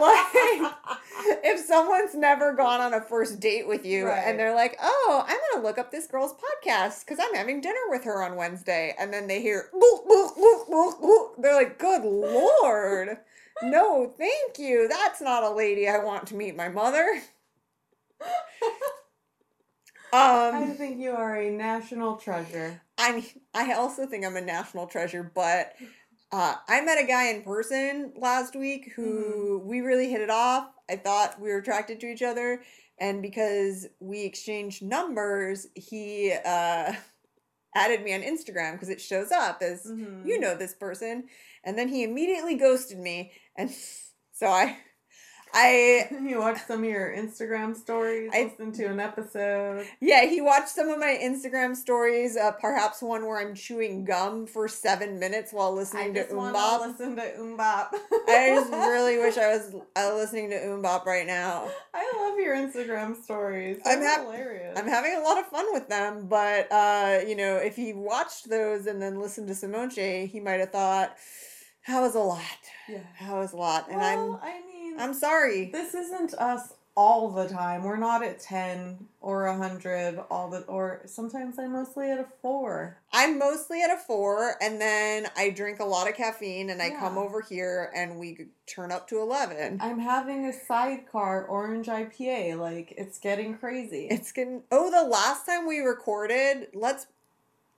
like, 0.00 0.26
if 1.44 1.60
someone's 1.60 2.14
never 2.14 2.54
gone 2.54 2.80
on 2.80 2.94
a 2.94 3.02
first 3.02 3.38
date 3.38 3.68
with 3.68 3.84
you 3.84 4.06
Right. 4.06 4.22
and 4.24 4.38
they're 4.38 4.54
like, 4.54 4.78
oh, 4.82 5.24
I'm 5.28 5.38
gonna 5.52 5.66
look 5.66 5.76
up 5.76 5.90
this 5.90 6.06
girl's 6.06 6.32
podcast 6.32 7.04
because 7.04 7.18
I'm 7.22 7.34
having 7.34 7.60
dinner 7.60 7.76
with 7.88 8.04
her 8.04 8.22
on 8.22 8.36
Wednesday, 8.36 8.94
and 8.98 9.12
then 9.12 9.26
they 9.26 9.42
hear, 9.42 9.68
they're 11.38 11.54
like, 11.54 11.78
good 11.78 12.04
lord. 12.04 13.18
No, 13.62 14.06
thank 14.16 14.58
you. 14.58 14.88
That's 14.88 15.20
not 15.20 15.44
a 15.44 15.50
lady 15.50 15.86
I 15.88 15.98
want 15.98 16.26
to 16.28 16.34
meet 16.34 16.56
my 16.56 16.68
mother. 16.68 17.20
I 20.12 20.64
Um, 20.64 20.76
think 20.76 21.00
you 21.00 21.12
are 21.12 21.36
a 21.36 21.50
national 21.50 22.16
treasure. 22.16 22.80
I 22.98 23.12
mean, 23.12 23.24
I 23.54 23.72
also 23.72 24.06
think 24.06 24.24
I'm 24.24 24.36
a 24.36 24.40
national 24.40 24.86
treasure, 24.86 25.30
but 25.34 25.74
uh, 26.30 26.54
I 26.68 26.80
met 26.82 27.02
a 27.02 27.06
guy 27.06 27.28
in 27.30 27.42
person 27.42 28.12
last 28.16 28.54
week 28.54 28.92
who 28.94 29.62
we 29.64 29.80
really 29.80 30.10
hit 30.10 30.20
it 30.20 30.30
off. 30.30 30.68
I 30.90 30.96
thought 30.96 31.40
we 31.40 31.50
were 31.50 31.58
attracted 31.58 32.00
to 32.00 32.06
each 32.06 32.22
other, 32.22 32.62
and 32.98 33.22
because 33.22 33.86
we 34.00 34.24
exchanged 34.24 34.82
numbers, 34.82 35.66
he 35.74 36.32
uh, 36.44 36.92
added 37.74 38.02
me 38.02 38.14
on 38.14 38.20
Instagram 38.22 38.72
because 38.72 38.90
it 38.90 39.00
shows 39.00 39.32
up 39.32 39.62
as 39.62 39.86
Mhm. 39.86 40.26
you 40.26 40.40
know 40.40 40.54
this 40.56 40.74
person, 40.74 41.28
and 41.64 41.78
then 41.78 41.88
he 41.88 42.04
immediately 42.04 42.56
ghosted 42.56 42.98
me, 42.98 43.32
and 43.56 43.70
so 44.32 44.46
I, 44.48 44.76
I 45.54 46.08
you 46.26 46.38
watch 46.40 46.58
some 46.66 46.82
of 46.84 46.88
your 46.88 47.14
Instagram 47.14 47.76
stories, 47.76 48.30
I- 48.32 48.44
listened 48.44 48.74
to 48.76 48.84
an 48.86 49.00
episode. 49.00 49.86
Yeah, 50.00 50.24
he 50.24 50.40
watched 50.40 50.68
some 50.70 50.88
of 50.88 50.98
my 50.98 51.18
Instagram 51.22 51.76
stories, 51.76 52.36
uh, 52.36 52.52
perhaps 52.52 53.02
one 53.02 53.26
where 53.26 53.38
I'm 53.38 53.54
chewing 53.54 54.04
gum 54.04 54.46
for 54.46 54.66
seven 54.68 55.18
minutes 55.18 55.52
while 55.52 55.74
listening 55.74 56.14
to 56.14 56.24
MMMBop. 56.24 56.78
to 56.82 56.88
listen 56.88 57.16
to 57.16 57.22
MMMBop. 57.22 57.88
I 58.28 58.52
just 58.54 58.72
really 58.72 59.18
wish 59.18 59.36
I 59.36 59.48
was 59.54 59.74
uh, 59.96 60.14
listening 60.14 60.50
to 60.50 60.56
MMMBop 60.56 61.04
right 61.04 61.26
now. 61.26 61.68
I 61.92 62.10
love 62.16 62.38
your 62.38 62.54
Instagram 62.56 63.22
stories. 63.22 63.78
I'm 63.84 64.00
They're 64.00 64.22
hilarious. 64.22 64.78
I'm 64.78 64.88
having 64.88 65.14
a 65.16 65.20
lot 65.20 65.38
of 65.38 65.46
fun 65.46 65.66
with 65.72 65.88
them, 65.88 66.26
but 66.28 66.70
uh, 66.72 67.20
you 67.26 67.36
know, 67.36 67.56
if 67.56 67.76
he 67.76 67.92
watched 67.92 68.48
those 68.48 68.86
and 68.86 69.02
then 69.02 69.20
listened 69.20 69.48
to 69.48 69.54
Simonche, 69.54 70.28
he 70.28 70.40
might 70.40 70.60
have 70.60 70.70
thought, 70.70 71.14
"That 71.86 72.00
was 72.00 72.14
a 72.14 72.20
lot. 72.20 72.40
yeah. 72.88 73.00
That 73.20 73.34
was 73.34 73.52
a 73.52 73.56
lot," 73.56 73.88
and 73.90 73.98
well, 74.00 74.40
I 74.42 74.54
mean, 74.54 74.71
I'm 75.02 75.14
sorry. 75.14 75.70
this 75.72 75.94
isn't 75.94 76.34
us 76.34 76.74
all 76.94 77.30
the 77.30 77.48
time. 77.48 77.84
We're 77.84 77.96
not 77.96 78.22
at 78.22 78.38
ten 78.38 79.06
or 79.20 79.46
a 79.46 79.56
hundred 79.56 80.20
all 80.30 80.50
the, 80.50 80.60
or 80.62 81.02
sometimes 81.06 81.58
I'm 81.58 81.72
mostly 81.72 82.10
at 82.10 82.18
a 82.18 82.26
four. 82.42 82.98
I'm 83.12 83.38
mostly 83.38 83.82
at 83.82 83.90
a 83.90 83.96
four, 83.96 84.56
and 84.60 84.80
then 84.80 85.26
I 85.36 85.50
drink 85.50 85.80
a 85.80 85.84
lot 85.84 86.08
of 86.08 86.14
caffeine, 86.16 86.70
and 86.70 86.82
I 86.82 86.90
come 86.90 87.16
over 87.16 87.40
here 87.40 87.90
and 87.94 88.18
we 88.18 88.46
turn 88.66 88.92
up 88.92 89.08
to 89.08 89.20
eleven. 89.20 89.78
I'm 89.80 89.98
having 89.98 90.46
a 90.46 90.52
sidecar 90.52 91.46
orange 91.46 91.86
IPA. 91.86 92.58
Like 92.58 92.92
it's 92.96 93.18
getting 93.18 93.56
crazy. 93.56 94.08
It's 94.10 94.32
getting. 94.32 94.62
Oh, 94.70 94.90
the 94.90 95.08
last 95.08 95.46
time 95.46 95.66
we 95.66 95.78
recorded, 95.78 96.68
let's. 96.74 97.06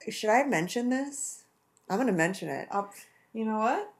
Should 0.08 0.30
I 0.30 0.44
mention 0.44 0.90
this? 0.90 1.44
I'm 1.88 1.98
gonna 1.98 2.12
mention 2.12 2.48
it. 2.48 2.68
Up. 2.70 2.92
You 3.32 3.44
know 3.44 3.58
what? 3.58 3.93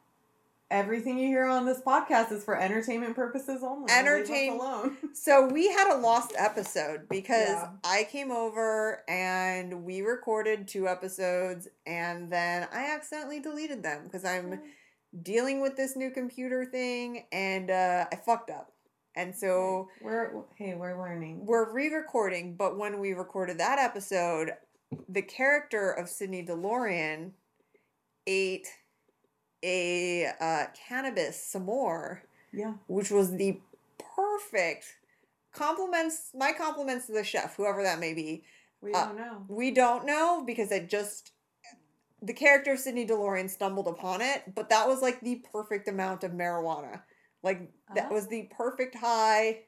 Everything 0.71 1.19
you 1.19 1.29
hear 1.29 1.45
on 1.47 1.67
this 1.67 1.81
podcast 1.81 2.33
is 2.33 2.43
for 2.43 2.59
entertainment 2.59 3.15
purposes 3.15 3.63
only. 3.63 3.83
Leave 3.83 3.91
us 3.91 3.97
Entertain- 3.99 4.53
alone. 4.55 4.97
So 5.15 5.47
we 5.47 5.69
had 5.69 5.95
a 5.95 5.99
lost 6.01 6.33
episode 6.37 7.09
because 7.09 7.49
Yeah. 7.49 7.69
I 7.85 8.05
came 8.11 8.33
over 8.33 9.03
and 9.09 9.85
we 9.85 10.01
recorded 10.03 10.67
two 10.67 10.89
episodes, 10.89 11.69
and 11.87 12.33
then 12.33 12.67
I 12.73 12.93
accidentally 12.93 13.39
deleted 13.41 13.83
them 13.83 14.03
because 14.05 14.25
I'm 14.25 14.61
dealing 15.23 15.61
with 15.61 15.77
this 15.77 15.95
new 15.97 16.11
computer 16.11 16.65
thing, 16.65 17.27
and 17.31 17.71
uh, 17.71 18.07
I 18.11 18.17
fucked 18.17 18.51
up. 18.51 18.73
And 19.15 19.33
so 19.37 19.89
we're 20.03 20.43
hey, 20.57 20.75
we're 20.75 20.99
learning. 20.99 21.47
we're 21.47 21.73
re-recording, 21.73 22.57
but 22.57 22.77
when 22.77 22.99
we 22.99 23.13
recorded 23.13 23.59
that 23.59 23.79
episode, 23.79 24.51
the 25.09 25.23
character 25.23 25.93
of 25.93 26.09
Sydney 26.09 26.45
DeLorean 26.45 27.31
ate 28.27 28.67
a 29.65 30.27
uh, 30.41 30.67
cannabis 30.89 31.43
some 31.43 31.65
more, 31.65 32.23
Yeah. 32.53 32.75
which 32.87 33.11
was 33.11 33.33
the 33.37 33.61
perfect 34.15 34.97
compliments. 35.53 36.31
My 36.35 36.53
compliments 36.53 37.07
to 37.07 37.13
the 37.13 37.25
chef, 37.25 37.57
whoever 37.57 37.83
that 37.83 37.99
may 37.99 38.15
be. 38.15 38.45
We 38.81 38.93
Uh, 38.93 39.07
don't 39.07 39.17
know. 39.17 39.45
We 39.49 39.71
don't 39.71 40.05
know 40.05 40.43
because 40.47 40.71
it 40.71 40.89
just 40.89 41.33
the 42.23 42.33
character 42.35 42.73
of 42.73 42.79
Sydney 42.79 43.07
DeLorean 43.07 43.51
stumbled 43.51 43.87
upon 43.87 44.23
it, 44.23 44.55
but 44.55 44.71
that 44.71 44.89
was 44.89 45.03
like 45.03 45.21
the 45.21 45.45
perfect 45.53 45.89
amount 45.89 46.25
of 46.25 46.33
marijuana. 46.33 47.03
Like 47.43 47.71
that 47.95 48.11
was 48.11 48.29
the 48.29 48.49
perfect 48.57 48.95
high 48.95 49.61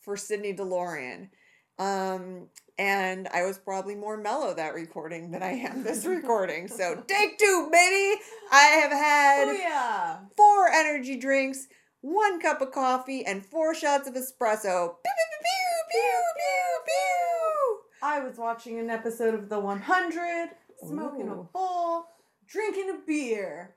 for 0.00 0.16
Sydney 0.16 0.54
DeLorean. 0.54 1.30
Um 1.78 2.48
and 2.78 3.26
I 3.32 3.44
was 3.44 3.56
probably 3.58 3.94
more 3.94 4.16
mellow 4.18 4.52
that 4.54 4.74
recording 4.74 5.30
than 5.30 5.42
I 5.42 5.52
am 5.52 5.82
this 5.82 6.04
recording. 6.16 6.68
So 6.68 7.02
take 7.06 7.38
two, 7.38 7.68
baby. 7.72 8.20
I 8.52 8.64
have 8.82 8.90
had 8.92 9.48
Oh 9.48 9.52
yeah. 9.52 10.16
four 10.36 10.68
energy 10.68 11.16
drinks, 11.16 11.68
one 12.02 12.40
cup 12.40 12.60
of 12.60 12.72
coffee, 12.72 13.24
and 13.24 13.44
four 13.44 13.74
shots 13.74 14.06
of 14.08 14.14
espresso. 14.14 14.94
Pew, 15.02 15.12
pew, 15.42 15.76
pew, 15.90 16.22
pew, 16.36 16.78
pew. 16.86 17.78
I 18.02 18.20
was 18.20 18.36
watching 18.36 18.78
an 18.78 18.90
episode 18.90 19.34
of 19.34 19.48
The 19.48 19.58
100, 19.58 20.50
smoking 20.86 21.28
a 21.28 21.34
bowl, 21.36 22.04
drinking 22.46 22.90
a 22.90 23.06
beer. 23.06 23.74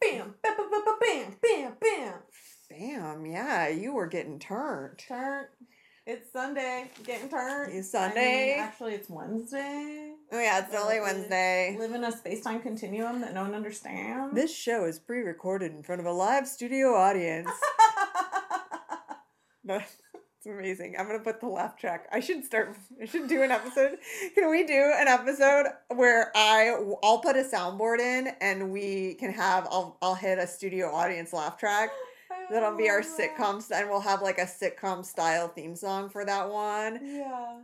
Bam, 0.00 0.34
bam, 0.42 0.54
bam, 0.56 0.70
bam, 0.70 0.96
bam, 1.00 1.36
bam, 1.42 1.72
bam. 1.80 2.14
Bam, 2.70 3.26
yeah, 3.26 3.68
you 3.68 3.92
were 3.92 4.06
getting 4.06 4.38
turned. 4.38 4.98
Turn. 4.98 5.46
It's 6.06 6.32
Sunday. 6.32 6.88
Getting 7.02 7.28
turned. 7.28 7.72
It's 7.72 7.92
I 7.92 8.06
mean, 8.06 8.14
Sunday. 8.14 8.56
actually, 8.60 8.94
it's 8.94 9.10
Wednesday. 9.10 10.12
Oh 10.30 10.38
yeah, 10.38 10.60
it's 10.60 10.72
only 10.72 11.00
Wednesday. 11.00 11.76
Live 11.80 11.92
in 11.92 12.04
a 12.04 12.12
space 12.12 12.42
time 12.42 12.60
continuum 12.60 13.20
that 13.22 13.34
no 13.34 13.42
one 13.42 13.56
understands. 13.56 14.32
This 14.32 14.54
show 14.56 14.84
is 14.84 15.00
pre-recorded 15.00 15.72
in 15.72 15.82
front 15.82 16.00
of 16.00 16.06
a 16.06 16.12
live 16.12 16.46
studio 16.46 16.94
audience. 16.94 17.50
It's 20.46 20.54
amazing. 20.54 20.94
I'm 20.96 21.08
gonna 21.08 21.18
put 21.18 21.40
the 21.40 21.48
laugh 21.48 21.76
track. 21.76 22.06
I 22.12 22.20
should 22.20 22.44
start. 22.44 22.76
I 23.02 23.06
should 23.06 23.26
do 23.26 23.42
an 23.42 23.50
episode. 23.50 23.98
Can 24.36 24.48
we 24.48 24.62
do 24.64 24.92
an 24.96 25.08
episode 25.08 25.66
where 25.88 26.30
I 26.36 26.72
I'll 27.02 27.18
put 27.18 27.34
a 27.34 27.42
soundboard 27.42 27.98
in 27.98 28.28
and 28.40 28.70
we 28.70 29.14
can 29.14 29.32
have 29.32 29.66
I'll 29.68 29.98
I'll 30.00 30.14
hit 30.14 30.38
a 30.38 30.46
studio 30.46 30.94
audience 30.94 31.32
laugh 31.32 31.58
track. 31.58 31.90
That'll 32.50 32.76
be 32.76 32.88
our 32.88 33.00
love 33.02 33.16
that. 33.16 33.36
sitcom, 33.36 33.70
and 33.72 33.90
we'll 33.90 34.00
have 34.00 34.22
like 34.22 34.38
a 34.38 34.42
sitcom 34.46 35.04
style 35.04 35.48
theme 35.48 35.74
song 35.74 36.08
for 36.08 36.24
that 36.24 36.48
one. 36.50 37.00
Yeah. 37.02 37.58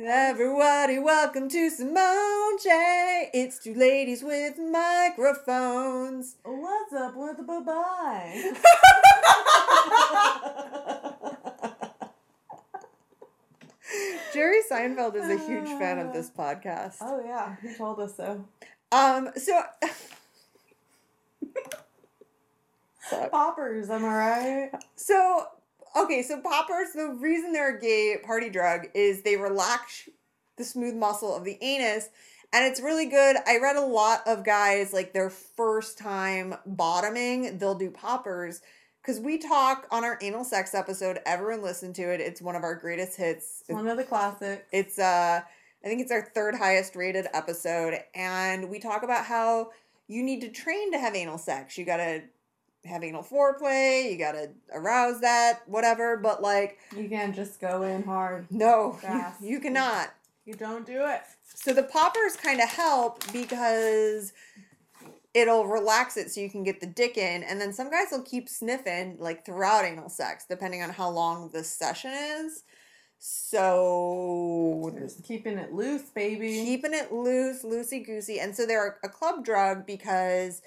Everybody, 0.00 0.98
welcome 1.00 1.48
to 1.48 1.70
Simone 1.70 2.58
J. 2.62 3.30
It's 3.34 3.58
two 3.58 3.74
ladies 3.74 4.22
with 4.22 4.56
microphones. 4.58 6.36
What's 6.44 6.92
up 6.92 7.16
with 7.16 7.38
the 7.38 7.62
bye 7.66 8.52
Jerry 14.32 14.58
Seinfeld 14.70 15.16
is 15.16 15.28
a 15.30 15.38
huge 15.46 15.66
fan 15.78 15.98
of 15.98 16.12
this 16.12 16.30
podcast. 16.30 16.96
oh 17.00 17.20
yeah, 17.24 17.56
he 17.60 17.74
told 17.74 17.98
us 17.98 18.16
so. 18.16 18.44
Um, 18.92 19.30
so 19.36 19.60
Fuck. 23.10 23.30
Poppers, 23.30 23.90
am 23.90 24.04
I 24.04 24.16
right? 24.16 24.70
so 24.96 25.46
okay, 25.96 26.22
so 26.22 26.40
poppers. 26.40 26.88
The 26.94 27.16
reason 27.20 27.52
they're 27.52 27.76
a 27.76 27.80
gay 27.80 28.16
party 28.22 28.50
drug 28.50 28.86
is 28.94 29.22
they 29.22 29.36
relax 29.36 30.08
the 30.56 30.64
smooth 30.64 30.94
muscle 30.94 31.34
of 31.34 31.44
the 31.44 31.58
anus, 31.62 32.08
and 32.52 32.64
it's 32.64 32.80
really 32.80 33.06
good. 33.06 33.36
I 33.46 33.58
read 33.58 33.76
a 33.76 33.84
lot 33.84 34.22
of 34.26 34.44
guys 34.44 34.92
like 34.92 35.12
their 35.12 35.30
first 35.30 35.98
time 35.98 36.54
bottoming, 36.66 37.58
they'll 37.58 37.74
do 37.74 37.90
poppers. 37.90 38.60
Because 39.00 39.20
we 39.20 39.38
talk 39.38 39.86
on 39.90 40.04
our 40.04 40.18
anal 40.20 40.44
sex 40.44 40.74
episode, 40.74 41.20
everyone 41.24 41.62
listen 41.62 41.94
to 41.94 42.12
it. 42.12 42.20
It's 42.20 42.42
one 42.42 42.56
of 42.56 42.62
our 42.62 42.74
greatest 42.74 43.16
hits. 43.16 43.62
It's 43.66 43.70
one 43.74 43.88
of 43.88 43.96
the 43.96 44.04
classics. 44.04 44.64
It's 44.70 44.98
uh 44.98 45.40
I 45.82 45.88
think 45.88 46.02
it's 46.02 46.12
our 46.12 46.22
third 46.34 46.56
highest 46.56 46.94
rated 46.96 47.26
episode 47.32 48.00
and 48.14 48.68
we 48.68 48.78
talk 48.80 49.04
about 49.04 49.24
how 49.24 49.70
you 50.08 50.22
need 50.22 50.40
to 50.40 50.48
train 50.48 50.92
to 50.92 50.98
have 50.98 51.14
anal 51.14 51.38
sex. 51.38 51.78
You 51.78 51.84
got 51.84 51.98
to 51.98 52.22
have 52.84 53.02
anal 53.04 53.22
foreplay, 53.22 54.10
you 54.10 54.18
got 54.18 54.32
to 54.32 54.50
arouse 54.72 55.20
that, 55.20 55.60
whatever, 55.66 56.16
but 56.16 56.40
like 56.42 56.78
You 56.96 57.08
can't 57.08 57.34
just 57.34 57.60
go 57.60 57.82
in 57.82 58.02
hard. 58.04 58.46
no, 58.50 58.98
you, 59.42 59.48
you 59.54 59.60
cannot. 59.60 60.14
You 60.44 60.54
don't 60.54 60.86
do 60.86 61.04
it. 61.04 61.20
So 61.54 61.72
the 61.72 61.82
poppers 61.82 62.36
kind 62.36 62.60
of 62.60 62.68
help 62.70 63.22
because 63.32 64.32
it'll 65.34 65.66
relax 65.66 66.16
it 66.16 66.30
so 66.30 66.40
you 66.40 66.48
can 66.48 66.64
get 66.64 66.80
the 66.80 66.86
dick 66.86 67.18
in 67.18 67.42
and 67.42 67.60
then 67.60 67.72
some 67.72 67.90
guys 67.90 68.06
will 68.10 68.22
keep 68.22 68.48
sniffing 68.48 69.16
like 69.18 69.44
throughout 69.44 69.84
anal 69.84 70.08
sex 70.08 70.46
depending 70.48 70.82
on 70.82 70.88
how 70.90 71.10
long 71.10 71.50
the 71.52 71.62
session 71.62 72.10
is. 72.12 72.62
So 73.18 74.94
Just 74.98 75.24
keeping 75.24 75.58
it 75.58 75.72
loose, 75.72 76.02
baby. 76.10 76.64
keeping 76.64 76.94
it 76.94 77.12
loose, 77.12 77.62
loosey 77.62 78.04
goosey. 78.04 78.40
And 78.40 78.54
so 78.54 78.64
they're 78.66 78.98
a 79.02 79.08
club 79.08 79.44
drug 79.44 79.86
because 79.86 80.62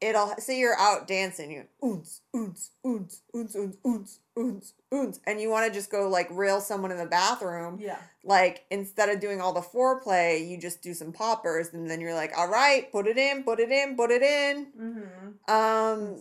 it'll 0.00 0.34
say 0.38 0.58
you're 0.58 0.78
out 0.78 1.06
dancing, 1.06 1.50
you 1.50 1.64
oons, 1.82 2.20
oons, 2.34 2.70
oons, 2.86 3.22
oons, 3.34 3.56
oons, 3.56 3.78
oons, 3.86 4.18
oons, 4.38 4.74
oons, 4.92 5.20
and 5.26 5.40
you 5.40 5.50
want 5.50 5.66
to 5.66 5.72
just 5.72 5.90
go 5.90 6.08
like 6.08 6.28
rail 6.30 6.60
someone 6.60 6.90
in 6.90 6.98
the 6.98 7.06
bathroom. 7.06 7.78
yeah. 7.80 7.98
Like 8.24 8.64
instead 8.70 9.08
of 9.08 9.20
doing 9.20 9.40
all 9.40 9.52
the 9.52 9.60
foreplay, 9.60 10.46
you 10.48 10.58
just 10.58 10.82
do 10.82 10.94
some 10.94 11.12
poppers, 11.12 11.72
and 11.72 11.88
then 11.88 12.00
you're 12.00 12.14
like, 12.14 12.32
all 12.36 12.48
right, 12.48 12.90
put 12.92 13.06
it 13.06 13.16
in, 13.16 13.42
put 13.44 13.60
it 13.60 13.70
in, 13.70 13.96
put 13.96 14.10
it 14.10 14.22
in. 14.22 14.66
Mm-hmm. 14.78 15.52
Um, 15.52 16.16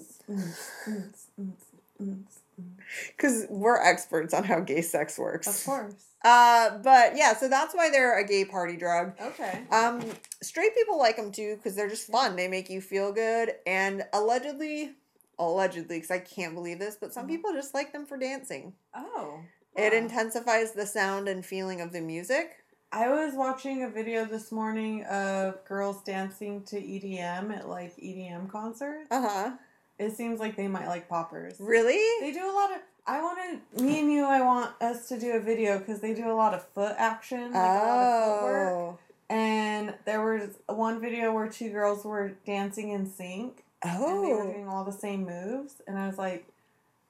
because 3.17 3.45
we're 3.49 3.81
experts 3.81 4.33
on 4.33 4.43
how 4.43 4.59
gay 4.59 4.81
sex 4.81 5.17
works. 5.17 5.47
Of 5.47 5.65
course. 5.65 6.05
Uh, 6.25 6.79
but 6.79 7.15
yeah, 7.15 7.35
so 7.35 7.47
that's 7.47 7.75
why 7.75 7.89
they're 7.91 8.17
a 8.19 8.25
gay 8.27 8.43
party 8.43 8.75
drug. 8.75 9.13
Okay. 9.21 9.61
Um, 9.71 10.01
straight 10.41 10.73
people 10.75 10.97
like 10.97 11.17
them 11.17 11.31
too 11.31 11.55
because 11.55 11.75
they're 11.75 11.87
just 11.87 12.11
fun. 12.11 12.35
They 12.35 12.47
make 12.47 12.69
you 12.69 12.81
feel 12.81 13.11
good, 13.13 13.53
and 13.67 14.03
allegedly, 14.11 14.93
allegedly, 15.37 15.97
because 15.97 16.09
I 16.11 16.19
can't 16.19 16.55
believe 16.55 16.79
this, 16.79 16.97
but 16.99 17.13
some 17.13 17.25
Mhm. 17.25 17.29
people 17.29 17.53
just 17.53 17.75
like 17.75 17.93
them 17.93 18.05
for 18.07 18.17
dancing. 18.17 18.73
Oh. 18.95 19.41
It 19.75 19.93
intensifies 19.93 20.71
the 20.71 20.87
sound 20.87 21.27
and 21.27 21.45
feeling 21.45 21.79
of 21.79 21.91
the 21.91 22.01
music. 22.01 22.57
I 22.91 23.09
was 23.09 23.33
watching 23.33 23.83
a 23.83 23.89
video 23.89 24.25
this 24.25 24.51
morning 24.51 25.03
of 25.03 25.63
girls 25.65 26.01
dancing 26.03 26.63
to 26.63 26.77
EDM 26.81 27.51
at 27.51 27.67
like 27.67 27.93
EDM 27.97 28.47
concerts. 28.49 29.07
Uh 29.11 29.21
huh. 29.21 29.51
It 29.99 30.15
seems 30.15 30.39
like 30.39 30.55
they 30.55 30.67
might 30.67 30.87
like 30.87 31.07
poppers. 31.07 31.55
Really? 31.59 32.01
They 32.21 32.31
do 32.31 32.49
a 32.49 32.51
lot 32.53 32.71
of. 32.71 32.77
I 33.07 33.21
wanted 33.21 33.59
me 33.81 33.99
and 33.99 34.11
you. 34.11 34.25
I 34.25 34.41
want 34.41 34.71
us 34.81 35.07
to 35.09 35.19
do 35.19 35.33
a 35.33 35.39
video 35.39 35.77
because 35.79 35.99
they 35.99 36.13
do 36.13 36.29
a 36.29 36.33
lot 36.33 36.53
of 36.53 36.65
foot 36.69 36.95
action, 36.97 37.51
like 37.51 37.53
a 37.53 37.57
lot 37.57 37.97
of 37.97 38.39
footwork. 38.39 38.67
Oh. 38.73 38.97
And 39.29 39.93
there 40.05 40.23
was 40.23 40.55
one 40.67 40.99
video 41.01 41.33
where 41.33 41.47
two 41.49 41.69
girls 41.71 42.03
were 42.03 42.33
dancing 42.45 42.89
in 42.89 43.09
sync, 43.09 43.63
Oh. 43.83 43.89
and 43.89 44.23
they 44.27 44.33
were 44.33 44.43
Oh. 44.43 44.51
doing 44.51 44.67
all 44.67 44.83
the 44.83 44.91
same 44.91 45.25
moves. 45.25 45.81
And 45.87 45.97
I 45.99 46.07
was 46.07 46.17
like, 46.17 46.45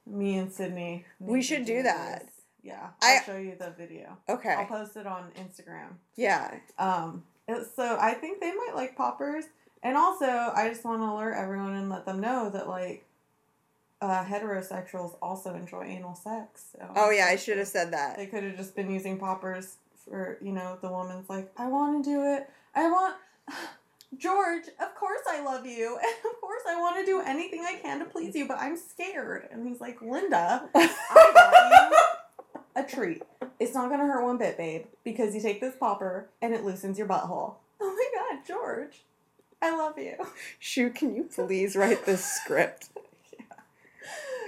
me 0.05 0.37
and 0.37 0.51
Sydney. 0.51 1.05
We 1.19 1.41
should 1.41 1.65
do 1.65 1.81
that. 1.83 2.23
this. 2.23 2.31
Yeah, 2.61 2.89
I- 3.01 3.17
I'll 3.17 3.23
show 3.23 3.37
you 3.37 3.55
the 3.55 3.69
video. 3.71 4.17
Okay. 4.27 4.53
I'll 4.53 4.65
post 4.65 4.97
it 4.97 5.05
on 5.07 5.31
Instagram. 5.37 5.97
Yeah. 6.15 6.55
Um, 6.79 7.23
so 7.75 7.97
I 8.01 8.13
think 8.15 8.41
they 8.41 8.51
might 8.53 8.71
like 8.75 8.95
poppers, 8.97 9.45
and 9.83 9.95
also 9.95 10.25
I 10.25 10.67
just 10.69 10.83
want 10.83 11.01
to 11.01 11.05
alert 11.05 11.35
everyone 11.35 11.73
and 11.73 11.89
let 11.89 12.05
them 12.05 12.19
know 12.19 12.49
that 12.49 12.67
like 12.67 13.04
uh, 14.01 14.23
heterosexuals 14.25 15.15
also 15.21 15.53
enjoy 15.55 15.83
anal 15.83 16.15
sex. 16.15 16.67
So 16.71 16.87
Oh 16.95 17.09
yeah, 17.09 17.27
I 17.27 17.35
should 17.35 17.57
have 17.57 17.67
said 17.67 17.91
that. 17.93 18.17
They 18.17 18.27
could 18.27 18.43
have 18.43 18.57
just 18.57 18.75
been 18.75 18.91
using 18.91 19.17
poppers 19.17 19.77
for 20.07 20.37
you 20.41 20.51
know 20.51 20.77
the 20.81 20.89
woman's 20.89 21.29
like 21.29 21.51
I 21.57 21.67
want 21.67 22.03
to 22.03 22.09
do 22.09 22.23
it. 22.23 22.49
I 22.73 22.89
want. 22.89 23.15
George, 24.17 24.67
of 24.79 24.95
course 24.95 25.21
I 25.29 25.43
love 25.43 25.65
you, 25.65 25.97
and 25.97 26.25
of 26.33 26.39
course 26.39 26.61
I 26.69 26.79
want 26.79 26.97
to 26.99 27.05
do 27.05 27.19
anything 27.21 27.65
I 27.67 27.77
can 27.81 27.99
to 27.99 28.05
please 28.05 28.33
you, 28.33 28.47
but 28.47 28.57
I'm 28.59 28.77
scared. 28.77 29.49
And 29.51 29.67
he's 29.67 29.81
like, 29.81 30.01
Linda, 30.01 30.69
I 30.73 30.87
got 31.33 31.91
you 31.91 31.97
a 32.75 32.83
treat. 32.83 33.23
It's 33.59 33.73
not 33.73 33.89
gonna 33.89 34.05
hurt 34.05 34.23
one 34.23 34.37
bit, 34.37 34.57
babe, 34.57 34.85
because 35.03 35.33
you 35.35 35.41
take 35.41 35.59
this 35.59 35.75
popper 35.77 36.29
and 36.41 36.53
it 36.53 36.63
loosens 36.63 36.97
your 36.97 37.07
butthole. 37.07 37.55
Oh 37.81 37.93
my 37.93 38.35
god, 38.37 38.45
George. 38.47 39.03
I 39.61 39.75
love 39.75 39.97
you. 39.97 40.15
Shoot, 40.59 40.95
can 40.95 41.13
you 41.13 41.23
please 41.23 41.75
write 41.75 42.05
this 42.05 42.23
script? 42.23 42.87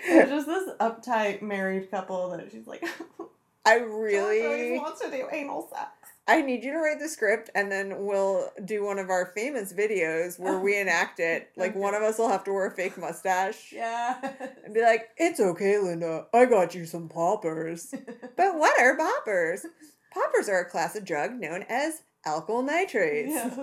It's 0.07 0.29
just 0.31 0.47
this 0.47 0.69
uptight 0.79 1.41
married 1.41 1.91
couple 1.91 2.29
that 2.31 2.49
she's 2.51 2.65
like, 2.67 2.83
I 3.65 3.75
really, 3.75 4.77
wants 4.79 5.01
to 5.01 5.11
do 5.11 5.27
anal 5.31 5.67
sex. 5.73 5.89
I 6.29 6.41
need 6.41 6.63
you 6.63 6.71
to 6.73 6.77
write 6.79 6.99
the 6.99 7.07
script, 7.07 7.49
and 7.55 7.71
then 7.71 8.05
we'll 8.05 8.49
do 8.65 8.83
one 8.83 8.99
of 8.99 9.09
our 9.09 9.27
famous 9.27 9.71
videos 9.73 10.37
where 10.37 10.59
we 10.59 10.77
enact 10.79 11.19
it. 11.21 11.49
Like 11.57 11.73
one 11.75 11.95
of 11.95 12.01
us 12.03 12.17
will 12.17 12.29
have 12.29 12.43
to 12.45 12.53
wear 12.53 12.67
a 12.67 12.71
fake 12.71 12.97
mustache 12.97 13.71
Yeah. 13.73 14.17
and 14.65 14.73
be 14.73 14.81
like, 14.81 15.09
"It's 15.17 15.39
okay, 15.39 15.77
Linda. 15.79 16.27
I 16.33 16.45
got 16.45 16.75
you 16.75 16.85
some 16.85 17.07
poppers." 17.09 17.93
but 18.37 18.55
what 18.57 18.79
are 18.79 18.95
poppers? 18.97 19.65
Poppers 20.13 20.47
are 20.49 20.59
a 20.61 20.69
class 20.69 20.95
of 20.95 21.05
drug 21.05 21.33
known 21.39 21.63
as 21.69 22.03
alkyl 22.25 22.65
nitrates. 22.65 23.29
yes. 23.33 23.57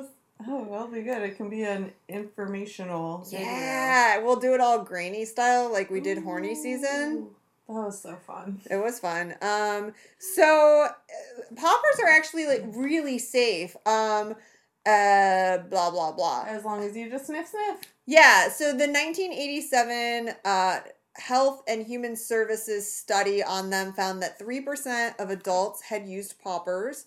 Oh, 0.46 0.66
that'll 0.70 0.88
be 0.88 1.02
good. 1.02 1.22
It 1.22 1.36
can 1.36 1.48
be 1.48 1.62
an 1.62 1.92
informational 2.08 3.18
video. 3.18 3.46
Yeah, 3.46 4.18
we'll 4.18 4.40
do 4.40 4.54
it 4.54 4.60
all 4.60 4.82
grainy 4.82 5.24
style 5.24 5.72
like 5.72 5.90
we 5.90 6.00
did 6.00 6.18
horny 6.18 6.54
season. 6.54 7.28
That 7.68 7.74
was 7.74 8.02
so 8.02 8.16
fun. 8.26 8.60
It 8.70 8.76
was 8.76 8.98
fun. 8.98 9.34
Um, 9.40 9.94
so 10.18 10.86
uh, 10.86 11.54
poppers 11.56 12.00
are 12.02 12.08
actually 12.08 12.46
like 12.46 12.62
really 12.74 13.18
safe. 13.18 13.74
Um, 13.86 14.34
uh, 14.86 15.58
blah 15.58 15.90
blah 15.90 16.12
blah. 16.12 16.44
As 16.46 16.64
long 16.64 16.82
as 16.82 16.94
you 16.94 17.08
just 17.08 17.26
sniff 17.26 17.48
sniff. 17.48 17.80
Yeah. 18.06 18.50
So 18.50 18.72
the 18.72 18.86
1987 18.86 20.34
uh, 20.44 20.80
Health 21.16 21.62
and 21.66 21.86
Human 21.86 22.16
Services 22.16 22.92
study 22.92 23.42
on 23.42 23.70
them 23.70 23.94
found 23.94 24.20
that 24.22 24.38
three 24.38 24.60
percent 24.60 25.14
of 25.18 25.30
adults 25.30 25.80
had 25.82 26.06
used 26.06 26.38
poppers, 26.42 27.06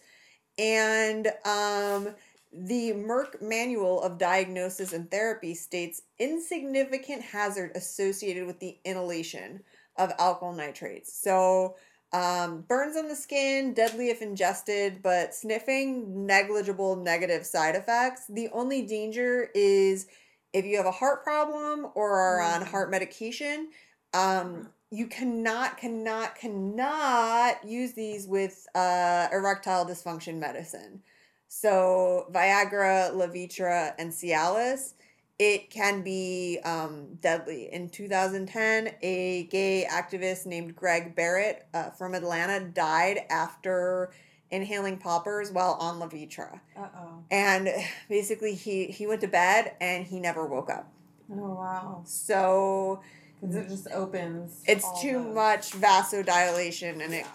and 0.58 1.28
um, 1.46 2.16
the 2.66 2.92
Merck 2.94 3.42
Manual 3.42 4.02
of 4.02 4.18
Diagnosis 4.18 4.94
and 4.94 5.10
Therapy 5.12 5.54
states 5.54 6.02
insignificant 6.20 7.22
hazard 7.22 7.72
associated 7.76 8.48
with 8.48 8.60
the 8.60 8.78
inhalation 8.84 9.62
of 9.96 10.16
alkyl 10.18 10.56
nitrates. 10.56 11.14
So, 11.14 11.76
um, 12.14 12.62
burns 12.62 12.96
on 12.96 13.10
the 13.10 13.16
skin, 13.16 13.74
deadly 13.74 14.10
if 14.10 14.22
ingested, 14.22 15.02
but 15.04 15.36
sniffing, 15.36 16.26
negligible 16.26 16.96
negative 16.96 17.46
side 17.46 17.76
effects. 17.76 18.26
The 18.30 18.50
only 18.54 18.82
danger 18.84 19.50
is 19.54 20.08
if 20.54 20.66
you 20.66 20.78
have 20.78 20.86
a 20.86 20.92
heart 20.92 21.24
problem 21.24 21.88
or 21.96 22.18
are 22.18 22.42
on 22.42 22.62
Mm. 22.62 22.68
heart 22.68 22.90
medication. 22.90 23.70
Um, 24.14 24.70
you 24.90 25.08
cannot, 25.08 25.78
cannot, 25.78 26.36
cannot 26.36 27.66
use 27.68 27.94
these 27.94 28.26
with 28.26 28.66
uh, 28.74 29.28
erectile 29.32 29.86
dysfunction 29.86 30.38
medicine. 30.40 31.04
So, 31.48 32.28
Viagra, 32.32 33.12
Levitra, 33.14 33.94
and 33.98 34.12
Cialis 34.12 34.94
it 35.40 35.70
can 35.70 36.02
be 36.02 36.60
um, 36.66 37.18
deadly. 37.22 37.70
In 37.72 37.90
2010, 37.90 38.96
a 39.02 39.44
gay 39.44 39.86
activist 39.90 40.46
named 40.46 40.76
Greg 40.76 41.16
Barrett 41.16 41.68
uh, 41.74 41.92
from 41.92 42.16
Atlanta 42.16 42.66
died 42.66 43.20
after 43.30 44.12
inhaling 44.50 44.98
poppers 44.98 45.52
while 45.52 45.78
on 45.80 46.00
Levitra. 46.00 46.60
Uh 46.76 46.88
oh. 46.98 47.24
And 47.30 47.70
basically, 48.10 48.56
he, 48.56 48.86
he 48.86 49.06
went 49.06 49.22
to 49.22 49.28
bed 49.28 49.74
and 49.80 50.06
he 50.06 50.20
never 50.20 50.46
woke 50.46 50.70
up. 50.72 50.92
Oh 51.32 51.54
wow. 51.54 52.02
So 52.06 53.02
Because 53.40 53.56
it 53.58 53.70
just 53.70 53.88
opens. 53.92 54.64
it's 54.66 55.02
too 55.02 55.20
much 55.20 55.72
vasodilation, 55.72 57.04
and 57.04 57.14
it 57.14 57.26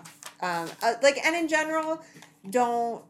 um, 0.41 0.69
uh, 0.83 0.95
like 1.03 1.19
and 1.25 1.37
in 1.37 1.47
general, 1.47 2.03
don't 2.51 3.05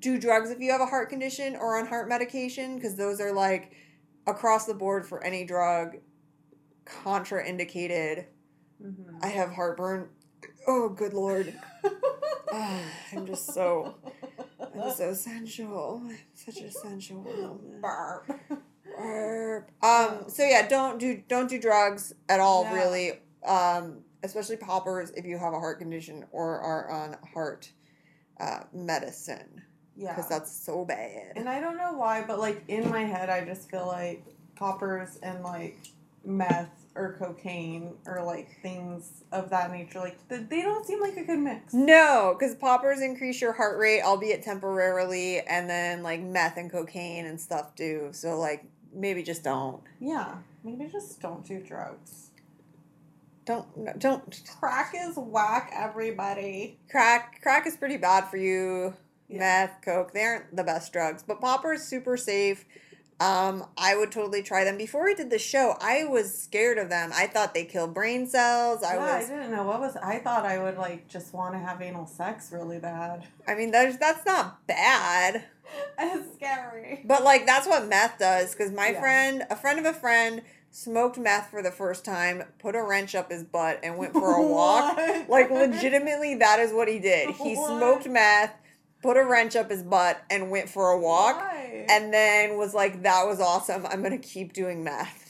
do 0.00 0.18
drugs 0.18 0.50
if 0.50 0.60
you 0.60 0.72
have 0.72 0.80
a 0.80 0.86
heart 0.86 1.08
condition 1.08 1.56
or 1.56 1.78
on 1.78 1.86
heart 1.86 2.08
medication 2.08 2.76
because 2.76 2.96
those 2.96 3.20
are 3.20 3.32
like 3.32 3.72
across 4.26 4.66
the 4.66 4.74
board 4.74 5.06
for 5.06 5.22
any 5.24 5.44
drug 5.44 5.96
contraindicated. 6.84 8.26
Mhm. 8.82 9.18
I 9.22 9.28
have 9.28 9.50
heartburn. 9.52 10.08
Oh, 10.66 10.88
good 10.88 11.14
lord. 11.14 11.54
Ah, 12.56 12.82
I'm 13.12 13.26
just 13.26 13.52
so 13.52 13.96
I'm 14.60 14.92
so 14.92 15.12
sensual. 15.12 16.02
I'm 16.04 16.16
such 16.34 16.58
a 16.58 16.70
sensual 16.70 17.22
woman. 17.24 17.80
Barb. 17.80 18.32
Burp. 18.96 19.70
Um. 19.82 20.24
So 20.28 20.44
yeah, 20.44 20.68
don't 20.68 21.00
do 21.00 21.20
don't 21.26 21.50
do 21.50 21.58
drugs 21.58 22.12
at 22.28 22.38
all. 22.38 22.62
Yeah. 22.62 22.74
Really. 22.74 23.12
Um. 23.44 24.04
Especially 24.22 24.56
poppers 24.56 25.10
if 25.16 25.24
you 25.24 25.36
have 25.36 25.52
a 25.52 25.58
heart 25.58 25.80
condition 25.80 26.26
or 26.30 26.60
are 26.60 26.88
on 26.90 27.16
heart 27.34 27.72
uh, 28.38 28.60
medicine 28.72 29.62
Yeah. 29.96 30.14
because 30.14 30.28
that's 30.28 30.50
so 30.50 30.84
bad. 30.84 31.32
And 31.36 31.48
I 31.48 31.60
don't 31.60 31.76
know 31.76 31.92
why, 31.94 32.24
but 32.26 32.38
like 32.38 32.62
in 32.68 32.88
my 32.90 33.02
head, 33.04 33.30
I 33.30 33.44
just 33.44 33.70
feel 33.70 33.86
like 33.86 34.24
poppers 34.56 35.18
and 35.22 35.42
like 35.42 35.78
meth 36.24 36.70
or 36.96 37.16
cocaine 37.18 37.92
or 38.06 38.22
like 38.24 38.48
things 38.62 39.24
of 39.32 39.50
that 39.50 39.70
nature, 39.72 39.98
like 40.00 40.16
th- 40.28 40.48
they 40.48 40.62
don't 40.62 40.86
seem 40.86 41.00
like 41.00 41.16
a 41.16 41.24
good 41.24 41.38
mix. 41.38 41.74
No, 41.74 42.36
because 42.38 42.54
poppers 42.54 43.00
increase 43.00 43.40
your 43.40 43.52
heart 43.52 43.78
rate, 43.78 44.02
albeit 44.02 44.42
temporarily, 44.42 45.40
and 45.40 45.68
then 45.68 46.02
like 46.02 46.20
meth 46.20 46.56
and 46.56 46.70
cocaine 46.70 47.26
and 47.26 47.40
stuff 47.40 47.74
do. 47.74 48.08
So 48.12 48.38
like 48.38 48.64
maybe 48.92 49.22
just 49.22 49.42
don't. 49.44 49.82
Yeah, 50.00 50.36
maybe 50.62 50.86
just 50.90 51.20
don't 51.20 51.44
do 51.44 51.60
drugs. 51.60 52.30
Don't 53.44 53.98
don't 53.98 54.42
Crack 54.58 54.94
is 54.96 55.16
whack, 55.16 55.70
everybody. 55.74 56.78
crack. 56.90 57.40
Crack 57.42 57.66
is 57.66 57.76
pretty 57.76 57.96
bad 57.98 58.24
for 58.28 58.36
you. 58.38 58.94
Yeah. 59.28 59.38
Meth, 59.38 59.82
coke, 59.82 60.12
they 60.12 60.22
aren't 60.24 60.54
the 60.54 60.64
best 60.64 60.92
drugs, 60.92 61.22
but 61.26 61.40
poppers 61.40 61.82
super 61.82 62.16
safe. 62.16 62.64
Um, 63.20 63.64
I 63.78 63.96
would 63.96 64.10
totally 64.10 64.42
try 64.42 64.64
them. 64.64 64.76
Before 64.76 65.04
we 65.04 65.14
did 65.14 65.30
the 65.30 65.38
show, 65.38 65.76
I 65.80 66.04
was 66.04 66.36
scared 66.36 66.78
of 66.78 66.88
them. 66.90 67.10
I 67.14 67.26
thought 67.28 67.54
they 67.54 67.64
kill 67.64 67.86
brain 67.86 68.26
cells. 68.26 68.82
I 68.82 68.94
yeah, 68.96 69.18
was 69.18 69.30
I 69.30 69.34
didn't 69.34 69.52
know 69.52 69.62
what 69.62 69.80
was. 69.80 69.96
I 69.96 70.18
thought 70.18 70.44
I 70.44 70.58
would 70.58 70.76
like 70.76 71.06
just 71.08 71.32
want 71.32 71.54
to 71.54 71.58
have 71.60 71.80
anal 71.80 72.06
sex 72.06 72.50
really 72.52 72.78
bad. 72.80 73.24
I 73.46 73.54
mean, 73.54 73.70
that's 73.70 73.96
that's 73.98 74.24
not 74.26 74.66
bad. 74.66 75.44
It's 75.98 76.34
scary. 76.34 77.00
But 77.04 77.24
like 77.24 77.46
that's 77.46 77.66
what 77.66 77.88
meth 77.88 78.18
does 78.18 78.52
because 78.54 78.70
my 78.72 78.90
Yeah. 78.90 79.00
friend, 79.00 79.44
a 79.48 79.56
friend 79.56 79.78
of 79.78 79.86
a 79.86 79.92
friend, 79.98 80.42
smoked 80.70 81.16
meth 81.18 81.50
for 81.50 81.62
the 81.62 81.70
first 81.70 82.04
time, 82.04 82.42
put 82.58 82.74
a 82.76 82.82
wrench 82.82 83.14
up 83.14 83.30
his 83.30 83.44
butt, 83.44 83.80
and 83.82 83.96
went 83.96 84.12
for 84.12 84.34
a 84.36 84.42
walk. 84.46 84.96
Like 85.28 85.50
legitimately, 85.50 86.34
that 86.36 86.58
is 86.60 86.72
what 86.72 86.88
he 86.88 86.98
did. 86.98 87.30
He 87.36 87.54
What? 87.56 87.78
smoked 87.78 88.08
meth, 88.08 88.54
put 89.04 89.18
a 89.18 89.24
wrench 89.24 89.54
up 89.54 89.70
his 89.70 89.82
butt, 89.82 90.20
and 90.30 90.50
went 90.50 90.66
for 90.66 90.88
a 90.88 90.98
walk. 90.98 91.36
Why? 91.36 91.84
And 91.90 92.12
then 92.12 92.56
was 92.56 92.72
like, 92.72 93.02
"That 93.02 93.26
was 93.26 93.38
awesome. 93.38 93.86
I'm 93.86 94.02
gonna 94.02 94.16
keep 94.16 94.54
doing 94.54 94.82
meth." 94.82 95.23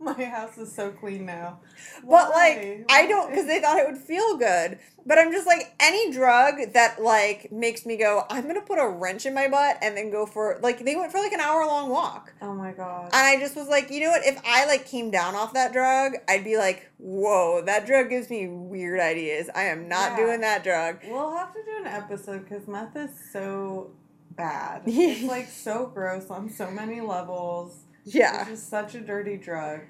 My 0.00 0.24
house 0.24 0.56
is 0.58 0.72
so 0.74 0.90
clean 0.90 1.26
now. 1.26 1.60
But 2.02 2.30
Why? 2.30 2.78
like, 2.78 2.86
I 2.90 3.06
don't 3.06 3.28
because 3.30 3.46
they 3.46 3.60
thought 3.60 3.78
it 3.78 3.86
would 3.86 3.98
feel 4.00 4.36
good. 4.36 4.78
But 5.06 5.18
I'm 5.18 5.32
just 5.32 5.46
like 5.46 5.74
any 5.80 6.10
drug 6.12 6.72
that 6.74 7.02
like 7.02 7.50
makes 7.52 7.84
me 7.86 7.96
go, 7.96 8.24
I'm 8.30 8.46
gonna 8.46 8.60
put 8.62 8.78
a 8.78 8.88
wrench 8.88 9.26
in 9.26 9.34
my 9.34 9.48
butt 9.48 9.78
and 9.82 9.96
then 9.96 10.10
go 10.10 10.26
for 10.26 10.58
like 10.62 10.84
they 10.84 10.96
went 10.96 11.12
for 11.12 11.18
like 11.18 11.32
an 11.32 11.40
hour 11.40 11.64
long 11.66 11.90
walk. 11.90 12.32
Oh 12.42 12.54
my 12.54 12.72
god. 12.72 13.06
And 13.12 13.14
I 13.14 13.38
just 13.38 13.56
was 13.56 13.68
like, 13.68 13.90
you 13.90 14.00
know 14.00 14.10
what? 14.10 14.24
If 14.24 14.40
I 14.46 14.66
like 14.66 14.86
came 14.86 15.10
down 15.10 15.34
off 15.34 15.52
that 15.54 15.72
drug, 15.72 16.12
I'd 16.28 16.44
be 16.44 16.56
like, 16.56 16.90
whoa, 16.98 17.62
that 17.66 17.86
drug 17.86 18.10
gives 18.10 18.28
me 18.30 18.48
weird 18.48 19.00
ideas. 19.00 19.48
I 19.54 19.64
am 19.64 19.88
not 19.88 20.12
Yeah. 20.12 20.16
doing 20.26 20.40
that 20.42 20.64
drug. 20.64 20.98
We'll 21.06 21.36
have 21.36 21.52
to 21.54 21.60
do 21.64 21.76
an 21.80 21.86
episode 21.86 22.48
because 22.48 22.66
meth 22.68 22.96
is 22.96 23.10
so 23.32 23.92
bad. 24.36 24.82
It's 24.86 25.24
like 25.24 25.48
so 25.48 25.86
gross 25.86 26.30
on 26.30 26.48
so 26.50 26.70
many 26.70 27.00
levels. 27.00 27.84
Yeah. 28.14 28.40
It's 28.42 28.50
just 28.50 28.68
such 28.70 28.94
a 28.94 29.00
dirty 29.00 29.36
drug. 29.36 29.80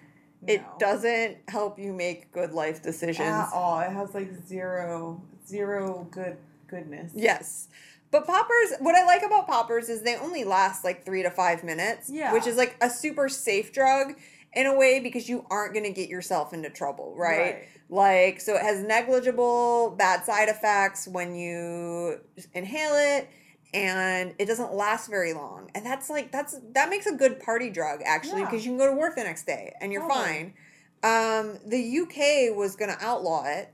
It 0.47 0.63
doesn't 0.79 1.37
help 1.49 1.79
you 1.79 1.93
make 1.93 2.33
good 2.33 2.53
life 2.53 2.81
decisions. 2.83 3.29
at 3.29 3.51
all. 3.53 3.81
It 3.81 3.91
has 3.91 4.15
like 4.15 4.31
zero, 4.47 5.23
zero 5.47 6.07
good 6.11 6.39
goodness. 6.67 7.13
Yes. 7.15 7.69
But 8.11 8.27
poppers, 8.27 8.73
what 8.81 8.95
I 8.95 9.05
like 9.05 9.23
about 9.23 9.47
poppers 9.47 9.89
is 9.89 10.03
they 10.03 10.17
only 10.17 10.45
last 10.45 10.83
like 10.83 11.05
three 11.05 11.23
to 11.23 11.31
five 11.31 11.63
minutes, 11.63 12.09
Yeah. 12.11 12.33
which 12.33 12.47
is 12.47 12.57
like 12.57 12.77
a 12.81 12.89
super 12.89 13.29
safe 13.29 13.73
drug 13.73 14.15
in 14.53 14.67
a 14.67 14.75
way 14.77 14.99
because 14.99 15.29
you 15.29 15.45
aren't 15.51 15.75
going 15.75 15.85
to 15.85 15.93
get 15.93 16.09
yourself 16.09 16.53
into 16.53 16.71
trouble, 16.71 17.15
right? 17.17 17.69
Like, 17.89 18.41
so 18.41 18.57
it 18.57 18.63
has 18.63 18.83
negligible 18.83 19.95
bad 19.99 20.25
side 20.25 20.49
effects 20.49 21.07
when 21.07 21.35
you 21.35 22.19
inhale 22.55 22.95
it 22.95 23.29
and 23.73 24.35
it 24.39 24.47
doesn't 24.47 24.75
last 24.75 25.09
very 25.09 25.33
long. 25.33 25.71
And 25.75 25.85
that's 25.87 26.11
like, 26.11 26.33
that's, 26.33 26.57
that 26.75 26.89
makes 26.91 27.07
a 27.07 27.13
good 27.15 27.41
party 27.41 27.71
drug 27.71 28.01
actually 28.05 28.41
Yeah. 28.41 28.47
because 28.51 28.65
you 28.65 28.73
can 28.73 28.79
go 28.79 28.87
to 28.91 28.97
work 28.97 29.15
the 29.17 29.25
next 29.25 29.47
day 29.47 29.73
and 29.81 29.93
you're 29.93 30.03
Totally. 30.09 30.25
fine. 30.25 30.55
Um, 31.03 31.59
the 31.67 31.99
UK 32.01 32.57
was 32.57 32.77
going 32.77 32.91
to 32.97 33.03
outlaw 33.05 33.45
it 33.47 33.73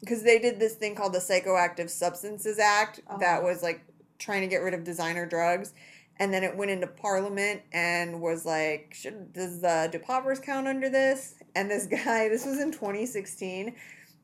because 0.00 0.22
they 0.22 0.38
did 0.38 0.60
this 0.60 0.74
thing 0.74 0.94
called 0.94 1.12
the 1.12 1.18
Psychoactive 1.18 1.90
Substances 1.90 2.58
Act 2.58 3.00
that 3.20 3.38
Uh-huh. 3.38 3.46
was 3.46 3.62
like 3.62 3.80
trying 4.18 4.42
to 4.42 4.46
get 4.46 4.58
rid 4.62 4.74
of 4.74 4.84
designer 4.84 5.26
drugs. 5.26 5.72
And 6.20 6.32
then 6.34 6.42
it 6.42 6.56
went 6.56 6.70
into 6.72 6.86
parliament 6.88 7.62
and 7.72 8.20
was 8.20 8.44
like, 8.44 8.92
should 8.92 9.32
does 9.32 9.60
the 9.60 9.88
do 9.92 9.98
poppers 10.00 10.40
count 10.40 10.66
under 10.66 10.88
this? 10.88 11.34
And 11.54 11.70
this 11.70 11.86
guy, 12.04 12.28
this 12.28 12.44
was 12.46 12.58
in 12.60 12.72
2016. 12.72 13.74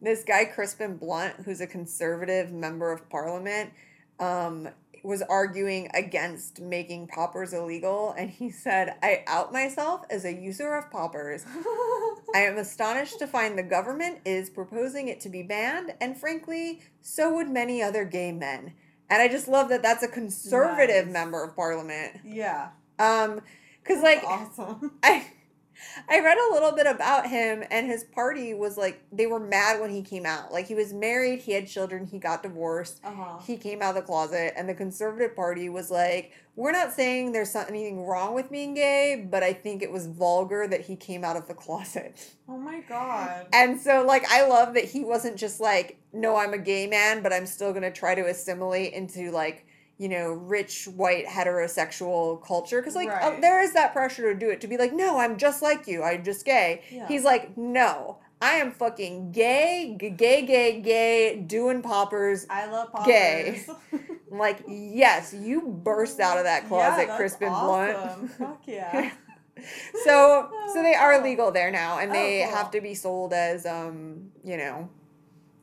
This 0.01 0.25
guy 0.25 0.45
Crispin 0.45 0.97
Blunt, 0.97 1.35
who's 1.45 1.61
a 1.61 1.67
conservative 1.67 2.53
member 2.53 2.91
of 2.93 3.09
parliament, 3.11 3.71
um, 4.21 4.69
was 5.03 5.21
arguing 5.23 5.89
against 5.95 6.61
making 6.61 7.07
poppers 7.09 7.53
illegal. 7.53 8.15
And 8.17 8.31
he 8.31 8.51
said, 8.51 8.97
"I 9.03 9.23
out 9.27 9.53
myself 9.53 10.03
as 10.11 10.25
a 10.25 10.33
user 10.33 10.75
of 10.75 10.91
poppers. 10.91 11.45
I 12.35 12.39
am 12.41 12.57
astonished 12.57 13.19
to 13.19 13.27
find 13.27 13.59
the 13.59 13.63
government 13.63 14.19
is 14.25 14.49
proposing 14.51 15.09
it 15.09 15.21
to 15.21 15.29
be 15.29 15.43
banned, 15.43 15.95
and 16.01 16.17
frankly, 16.17 16.83
so 17.03 17.35
would 17.35 17.49
many 17.51 17.83
other 17.83 18.05
gay 18.05 18.33
men." 18.33 18.73
And 19.11 19.21
I 19.21 19.29
just 19.29 19.47
love 19.49 19.69
that 19.69 19.83
that's 19.83 20.03
a 20.03 20.09
conservative 20.09 21.05
Nice. 21.07 21.13
member 21.13 21.45
of 21.45 21.55
parliament. 21.55 22.21
yeah. 22.25 22.71
Um, 22.99 23.41
cause 23.85 24.01
That's 24.01 24.03
like 24.03 24.25
awesome. 24.25 24.93
I, 25.03 25.27
I 26.09 26.21
read 26.21 26.39
a 26.39 26.53
little 26.53 26.73
bit 26.73 26.87
about 26.87 27.29
him, 27.29 27.65
and 27.71 27.87
his 27.87 28.05
party 28.05 28.55
was 28.55 28.77
like 28.77 29.03
they 29.13 29.27
were 29.27 29.41
mad 29.41 29.81
when 29.81 29.91
he 29.91 30.03
came 30.03 30.27
out. 30.27 30.53
Like 30.53 30.67
he 30.67 30.75
was 30.75 30.93
married, 30.93 31.41
he 31.41 31.53
had 31.53 31.67
children, 31.67 32.07
he 32.07 32.19
got 32.19 32.43
divorced. 32.43 33.01
Uh 33.05 33.13
huh. 33.15 33.39
He 33.39 33.57
came 33.57 33.83
out 33.83 33.91
of 33.91 33.95
the 33.97 34.03
closet, 34.03 34.55
and 34.57 34.69
the 34.69 34.75
conservative 34.75 35.35
party 35.37 35.69
was 35.69 35.91
like, 35.91 36.33
"We're 36.57 36.73
not 36.73 36.93
saying 36.93 37.33
there's 37.33 37.55
anything 37.55 38.05
wrong 38.05 38.35
with 38.35 38.51
being 38.51 38.75
gay, 38.75 39.27
but 39.31 39.43
I 39.43 39.53
think 39.53 39.83
it 39.83 39.91
was 39.91 40.07
vulgar 40.07 40.67
that 40.69 40.83
he 40.83 40.97
came 40.97 41.25
out 41.25 41.37
of 41.37 41.49
the 41.49 41.55
closet." 41.55 42.35
Oh 42.47 42.59
my 42.59 42.81
god. 42.81 43.47
And 43.55 43.81
so, 43.81 44.05
like, 44.05 44.31
I 44.31 44.47
love 44.47 44.75
that 44.75 44.85
he 44.85 45.03
wasn't 45.03 45.37
just 45.39 45.61
like, 45.61 45.99
"No, 46.13 46.37
I'm 46.37 46.53
a 46.53 46.59
gay 46.59 46.87
man, 46.87 47.23
but 47.23 47.33
I'm 47.33 47.47
still 47.47 47.73
gonna 47.73 47.91
try 47.91 48.15
to 48.15 48.27
assimilate 48.27 48.93
into 48.93 49.31
like." 49.31 49.67
You 49.97 50.09
know, 50.09 50.33
rich 50.33 50.87
white 50.87 51.25
heterosexual 51.27 52.45
culture 52.45 52.81
because 52.81 52.97
like 52.97 53.09
uh, 53.11 53.39
there 53.41 53.63
is 53.63 53.75
that 53.75 53.93
pressure 53.93 54.33
to 54.33 54.39
do 54.39 54.51
it 54.51 54.61
to 54.63 54.67
be 54.67 54.77
like, 54.77 54.93
no, 54.93 55.19
I'm 55.21 55.37
just 55.37 55.63
like 55.63 55.87
you, 55.87 56.03
I'm 56.03 56.25
just 56.25 56.45
gay. 56.45 56.83
Yeah. 56.91 57.07
He's 57.07 57.23
like, 57.23 57.57
no, 57.57 58.19
I 58.43 58.55
am 58.55 58.73
fucking 58.73 59.31
gay, 59.31 59.97
g- 60.01 60.11
gay, 60.11 60.45
gay, 60.45 60.81
gay, 60.81 61.37
doing 61.37 61.81
poppers, 61.81 62.45
I 62.51 62.67
love 62.67 62.91
poppers. 62.91 63.07
Gay. 63.07 63.65
I'm 64.33 64.39
like, 64.39 64.65
yes, 64.67 65.33
you 65.33 65.61
burst 65.63 66.19
out 66.19 66.39
of 66.39 66.45
that 66.45 66.67
closet, 66.67 67.07
yeah, 67.07 67.17
Crispin 67.17 67.51
awesome. 67.53 68.19
Blunt. 68.27 68.31
Fuck 68.33 68.63
yeah. 68.67 69.13
so, 70.05 70.51
so 70.73 70.83
they 70.83 70.95
are 70.95 71.15
Oh. 71.15 71.23
legal 71.23 71.53
there 71.53 71.71
now, 71.71 71.99
and 72.01 72.11
Oh, 72.11 72.15
they 72.15 72.43
cool. 72.45 72.57
have 72.57 72.71
to 72.73 72.81
be 72.81 72.95
sold 72.95 73.33
as, 73.33 73.65
um, 73.65 74.33
you 74.45 74.57
know, 74.57 74.89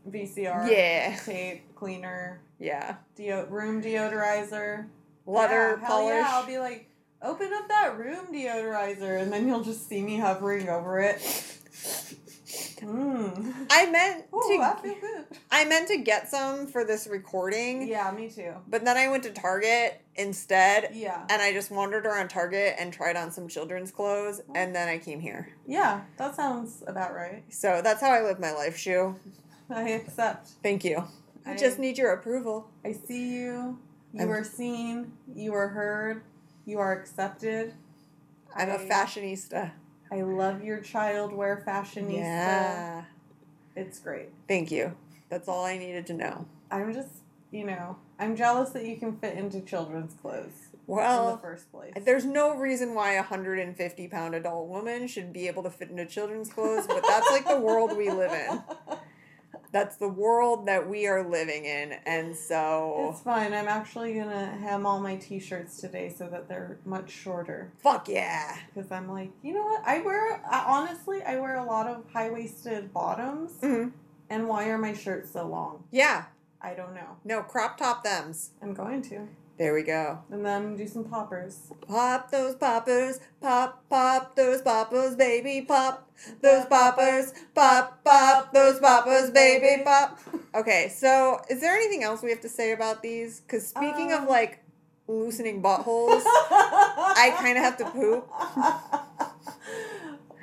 VCR. 0.10 0.72
Yeah. 0.72 1.18
Tape 1.18 1.64
cleaner. 1.92 2.40
yeah, 2.60 2.98
Deo- 3.16 3.48
room 3.48 3.82
deodorizer. 3.82 4.86
leather 5.26 5.80
yeah, 5.82 5.88
polish. 5.88 6.14
Yeah, 6.14 6.28
I'll 6.30 6.46
be 6.46 6.60
like, 6.60 6.88
open 7.24 7.52
up 7.52 7.68
that 7.70 7.98
room 7.98 8.28
deodorizer, 8.32 9.20
and 9.20 9.34
then 9.34 9.48
you'll 9.48 9.64
just 9.64 9.90
see 9.90 10.00
me 10.04 10.18
hovering 10.20 10.70
over 10.70 11.00
it. 11.00 11.18
Mmm. 12.82 13.54
I 13.72 13.90
meant 13.90 14.26
Oh, 14.34 14.48
to, 14.48 14.62
I. 14.62 15.62
I 15.64 15.66
meant 15.66 15.88
to 15.88 15.98
get 15.98 16.30
some 16.30 16.68
for 16.68 16.84
this 16.84 17.08
recording, 17.08 17.88
Yeah, 17.88 18.12
me 18.12 18.30
too. 18.30 18.54
but 18.68 18.84
then 18.86 18.96
I 18.98 19.08
went 19.08 19.24
to 19.24 19.32
Target 19.32 20.02
instead, 20.16 20.90
Yeah. 20.94 21.24
and 21.30 21.42
I 21.42 21.52
just 21.54 21.72
wandered 21.72 22.06
around 22.06 22.30
Target 22.30 22.76
and 22.78 22.92
tried 22.94 23.16
on 23.16 23.32
some 23.32 23.48
children's 23.48 23.90
clothes, 23.92 24.42
and 24.54 24.76
then 24.76 24.88
I 24.88 24.98
came 25.00 25.20
here. 25.20 25.50
Yeah, 25.68 26.02
that 26.18 26.36
sounds 26.36 26.84
about 26.86 27.14
right. 27.16 27.44
So 27.50 27.82
that's 27.84 28.02
how 28.02 28.12
I 28.12 28.22
live 28.22 28.40
my 28.40 28.52
life, 28.52 28.78
Shu. 28.78 29.16
I 29.70 29.90
accept. 29.90 30.50
Thank 30.62 30.84
you. 30.84 31.04
I 31.46 31.54
I- 31.54 31.58
just 31.58 31.80
need 31.80 31.98
your 31.98 32.12
approval. 32.14 32.70
I 32.86 32.92
see 32.94 33.34
you. 33.36 33.80
You 34.14 34.20
I'm- 34.20 34.32
are 34.32 34.44
seen. 34.44 35.14
You 35.34 35.54
are 35.54 35.70
heard. 35.70 36.24
You 36.66 36.80
are 36.80 36.94
accepted. 36.94 37.74
I'm 38.56 38.70
a 38.70 38.78
fashionista. 38.78 39.72
I 40.12 40.22
love 40.22 40.64
your 40.64 40.80
child 40.82 41.32
wear 41.34 41.64
fashionista. 41.66 42.18
Yeah. 42.18 43.04
It's 43.76 44.00
great. 44.00 44.30
Thank 44.48 44.70
you. 44.72 44.96
That's 45.30 45.48
all 45.48 45.64
I 45.64 45.78
needed 45.78 46.06
to 46.08 46.14
know. 46.14 46.46
I'm 46.70 46.94
just, 46.94 47.10
you 47.52 47.64
know, 47.64 47.96
I'm 48.20 48.36
jealous 48.36 48.72
that 48.72 48.86
you 48.86 48.98
can 48.98 49.16
fit 49.18 49.38
into 49.38 49.62
children's 49.62 50.14
clothes 50.16 50.52
in 50.72 50.78
the 50.88 50.94
Well, 50.94 51.38
first 51.38 51.72
place. 51.72 51.94
there's 52.04 52.26
no 52.26 52.56
reason 52.58 52.94
why 52.94 53.14
a 53.14 53.22
150 53.22 54.08
pound 54.10 54.36
adult 54.36 54.68
woman 54.68 55.08
should 55.08 55.32
be 55.32 55.48
able 55.48 55.64
to 55.64 55.70
fit 55.70 55.90
into 55.90 56.06
children's 56.06 56.52
clothes, 56.52 56.86
but 56.88 57.02
that's 57.08 57.30
like 57.32 57.48
the 57.48 57.60
world 57.60 57.96
we 57.98 58.10
live 58.12 58.34
in. 58.34 58.62
That's 59.72 59.96
the 59.96 60.08
world 60.10 60.66
that 60.68 60.90
we 60.90 61.08
are 61.08 61.28
living 61.28 61.66
in. 61.66 61.94
And 62.06 62.36
so, 62.36 63.10
It's 63.12 63.22
fine. 63.22 63.54
I'm 63.54 63.68
actually 63.70 64.14
gonna 64.16 64.48
hem 64.48 64.86
all 64.86 65.00
my 65.00 65.16
t-shirts 65.16 65.80
today 65.80 66.14
so 66.16 66.28
that 66.28 66.50
they're 66.50 66.78
much 66.86 67.10
shorter. 67.10 67.72
fuck 67.82 68.10
yeah. 68.10 68.58
Because 68.74 68.92
I'm 68.92 69.10
like, 69.10 69.32
you 69.42 69.54
know 69.54 69.64
what? 69.64 69.82
I 69.86 70.00
wear, 70.02 70.42
I, 70.50 70.66
honestly, 70.68 71.22
I 71.24 71.40
wear 71.40 71.56
a 71.56 71.64
lot 71.64 71.88
of 71.88 72.04
high-waisted 72.12 72.94
bottoms. 72.94 73.54
hmm 73.62 73.90
And 74.30 74.48
why 74.48 74.68
are 74.70 74.78
my 74.78 74.94
shirts 74.94 75.32
so 75.32 75.48
long? 75.48 75.84
Yeah. 75.92 76.26
I 76.62 76.74
don't 76.76 76.94
know. 76.94 77.18
No, 77.26 77.42
crop 77.42 77.78
top 77.78 78.04
thems. 78.04 78.52
I'm 78.62 78.74
going 78.74 79.02
to. 79.04 79.28
There 79.62 79.76
we 79.76 79.84
go. 79.84 80.18
And 80.32 80.44
then 80.44 80.76
do 80.76 80.88
some 80.88 81.04
poppers. 81.04 81.72
Pop 81.88 82.32
those 82.32 82.56
poppers, 82.56 83.20
pop, 83.40 83.88
pop 83.92 84.36
those 84.36 84.60
poppers, 84.64 85.16
baby, 85.16 85.62
pop 85.62 86.10
those 86.42 86.66
poppers, 86.66 87.32
pop, 87.54 88.04
pop 88.04 88.52
those 88.56 88.80
poppers, 88.80 89.30
baby, 89.30 89.84
pop. 89.84 90.20
Okay, 90.56 90.90
so 90.90 91.42
is 91.48 91.62
there 91.62 91.76
anything 91.76 92.02
else 92.02 92.24
we 92.24 92.32
have 92.32 92.42
to 92.42 92.50
say 92.50 92.72
about 92.72 93.04
these? 93.04 93.42
Because 93.42 93.68
speaking 93.68 94.12
of 94.12 94.22
Um. 94.22 94.28
like 94.30 94.64
loosening 95.08 95.62
buttholes, 95.62 96.24
I 96.26 97.32
kind 97.38 97.56
of 97.56 97.64
have 97.64 97.78
to 97.78 97.86
poop. 97.92 98.28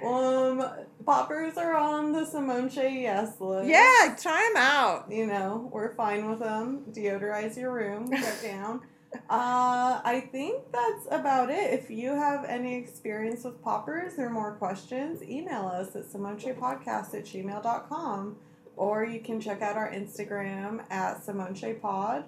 um, 0.07 0.65
poppers 1.05 1.57
are 1.57 1.75
on 1.75 2.13
the 2.13 2.21
simonche 2.21 3.03
yes 3.03 3.41
list. 3.41 3.69
Yeah, 3.69 4.15
try 4.17 4.49
them 4.55 4.63
out. 4.63 5.11
You 5.11 5.27
know, 5.27 5.69
we're 5.73 5.93
fine 5.97 6.31
with 6.31 6.39
them. 6.39 6.85
Deodorize 6.93 7.57
your 7.57 7.73
room. 7.73 8.11
Get 8.11 8.41
down. 8.45 8.83
Uh, 9.15 10.01
I 10.05 10.29
think 10.33 10.71
that's 10.73 11.07
about 11.11 11.51
it. 11.51 11.73
If 11.73 11.91
you 11.91 12.11
have 12.11 12.45
any 12.45 12.77
experience 12.77 13.45
with 13.45 13.63
poppers 13.63 14.19
or 14.19 14.31
more 14.31 14.53
questions, 14.53 15.23
email 15.23 15.67
us 15.67 15.97
at 15.97 16.05
simonechepodcast 16.05 17.15
at 17.15 17.25
gmail.com 17.25 18.37
or 18.79 19.05
you 19.05 19.21
can 19.21 19.41
check 19.41 19.61
out 19.61 19.77
our 19.77 19.91
Instagram 19.91 20.83
at 20.91 21.23
simonechepod. 21.25 22.25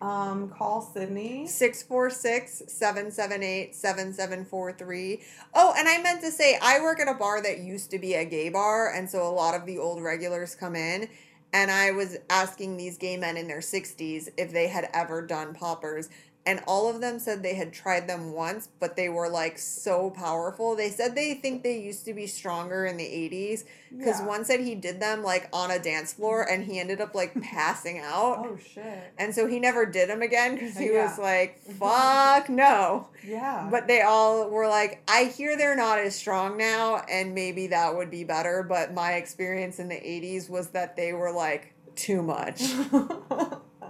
Um, 0.00 0.48
call 0.48 0.80
Sydney. 0.80 1.46
646 1.46 2.64
778 2.66 3.72
7743. 3.72 5.20
Oh, 5.54 5.74
and 5.76 5.88
I 5.88 6.02
meant 6.02 6.22
to 6.22 6.32
say, 6.32 6.58
I 6.60 6.80
work 6.80 6.98
at 6.98 7.06
a 7.06 7.14
bar 7.14 7.40
that 7.40 7.60
used 7.60 7.92
to 7.92 8.00
be 8.00 8.14
a 8.14 8.24
gay 8.24 8.48
bar, 8.48 8.92
and 8.92 9.08
so 9.08 9.22
a 9.22 9.30
lot 9.30 9.54
of 9.54 9.64
the 9.64 9.78
old 9.78 10.02
regulars 10.02 10.56
come 10.56 10.74
in. 10.74 11.08
And 11.52 11.70
I 11.70 11.90
was 11.90 12.16
asking 12.30 12.76
these 12.76 12.96
gay 12.98 13.16
men 13.16 13.36
in 13.36 13.46
their 13.46 13.60
60s 13.60 14.30
if 14.38 14.52
they 14.52 14.68
had 14.68 14.88
ever 14.94 15.22
done 15.22 15.54
poppers. 15.54 16.08
And 16.44 16.60
all 16.66 16.88
of 16.88 17.00
them 17.00 17.20
said 17.20 17.42
they 17.44 17.54
had 17.54 17.72
tried 17.72 18.08
them 18.08 18.32
once, 18.32 18.68
but 18.80 18.96
they 18.96 19.08
were 19.08 19.28
like 19.28 19.58
so 19.58 20.10
powerful. 20.10 20.74
They 20.74 20.90
said 20.90 21.14
they 21.14 21.34
think 21.34 21.62
they 21.62 21.78
used 21.78 22.04
to 22.06 22.14
be 22.14 22.26
stronger 22.26 22.84
in 22.84 22.96
the 22.96 23.04
80s 23.04 23.64
because 23.96 24.18
Yeah. 24.18 24.26
one 24.26 24.44
said 24.44 24.58
he 24.58 24.74
did 24.74 24.98
them 24.98 25.22
like 25.22 25.48
on 25.52 25.70
a 25.70 25.78
dance 25.78 26.12
floor 26.12 26.42
and 26.42 26.64
he 26.64 26.80
ended 26.80 27.00
up 27.00 27.14
like 27.14 27.32
passing 27.42 28.00
out. 28.00 28.38
Oh 28.44 28.56
shit. 28.74 29.12
And 29.18 29.32
so 29.32 29.46
he 29.46 29.60
never 29.60 29.86
did 29.86 30.08
them 30.08 30.20
again 30.20 30.56
because 30.56 30.76
he 30.76 30.86
Yeah. 30.90 31.04
was 31.04 31.16
like, 31.16 31.60
fuck 31.78 32.48
no. 32.48 33.08
Yeah. 33.24 33.68
But 33.70 33.86
they 33.86 34.02
all 34.02 34.50
were 34.50 34.66
like, 34.66 35.00
I 35.06 35.26
hear 35.26 35.56
they're 35.56 35.76
not 35.76 36.00
as 36.00 36.16
strong 36.16 36.58
now, 36.58 37.04
and 37.08 37.36
maybe 37.36 37.68
that 37.68 37.94
would 37.94 38.10
be 38.10 38.24
better. 38.24 38.64
But 38.68 38.92
my 38.92 39.12
experience 39.12 39.78
in 39.78 39.88
the 39.88 39.94
80s 39.94 40.50
was 40.50 40.70
that 40.70 40.96
they 40.96 41.12
were 41.12 41.30
like 41.30 41.72
too 41.94 42.20
much. 42.20 42.62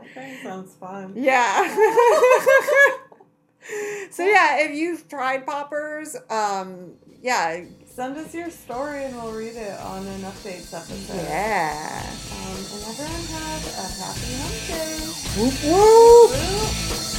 okay, 0.02 0.38
sounds 0.42 0.74
fun. 0.74 1.12
Yeah. 1.16 1.68
so, 4.10 4.24
yeah, 4.24 4.58
if 4.58 4.74
you've 4.74 5.08
tried 5.08 5.46
poppers, 5.46 6.16
um, 6.30 6.94
yeah. 7.22 7.64
Send 7.86 8.16
us 8.16 8.34
your 8.34 8.50
story 8.50 9.04
and 9.04 9.14
we'll 9.16 9.32
read 9.32 9.54
it 9.54 9.78
on 9.80 10.06
an 10.06 10.22
updates 10.22 10.72
episode. 10.74 11.16
Yeah. 11.16 12.10
Um, 12.32 12.56
and 12.56 12.84
everyone 12.88 13.26
have 13.26 13.66
a 13.78 13.86
happy 14.00 14.32
hump 14.40 14.58
day. 14.66 14.98
Whoop 15.36 15.56
whoop. 15.62 16.30
Woo. 16.30 17.11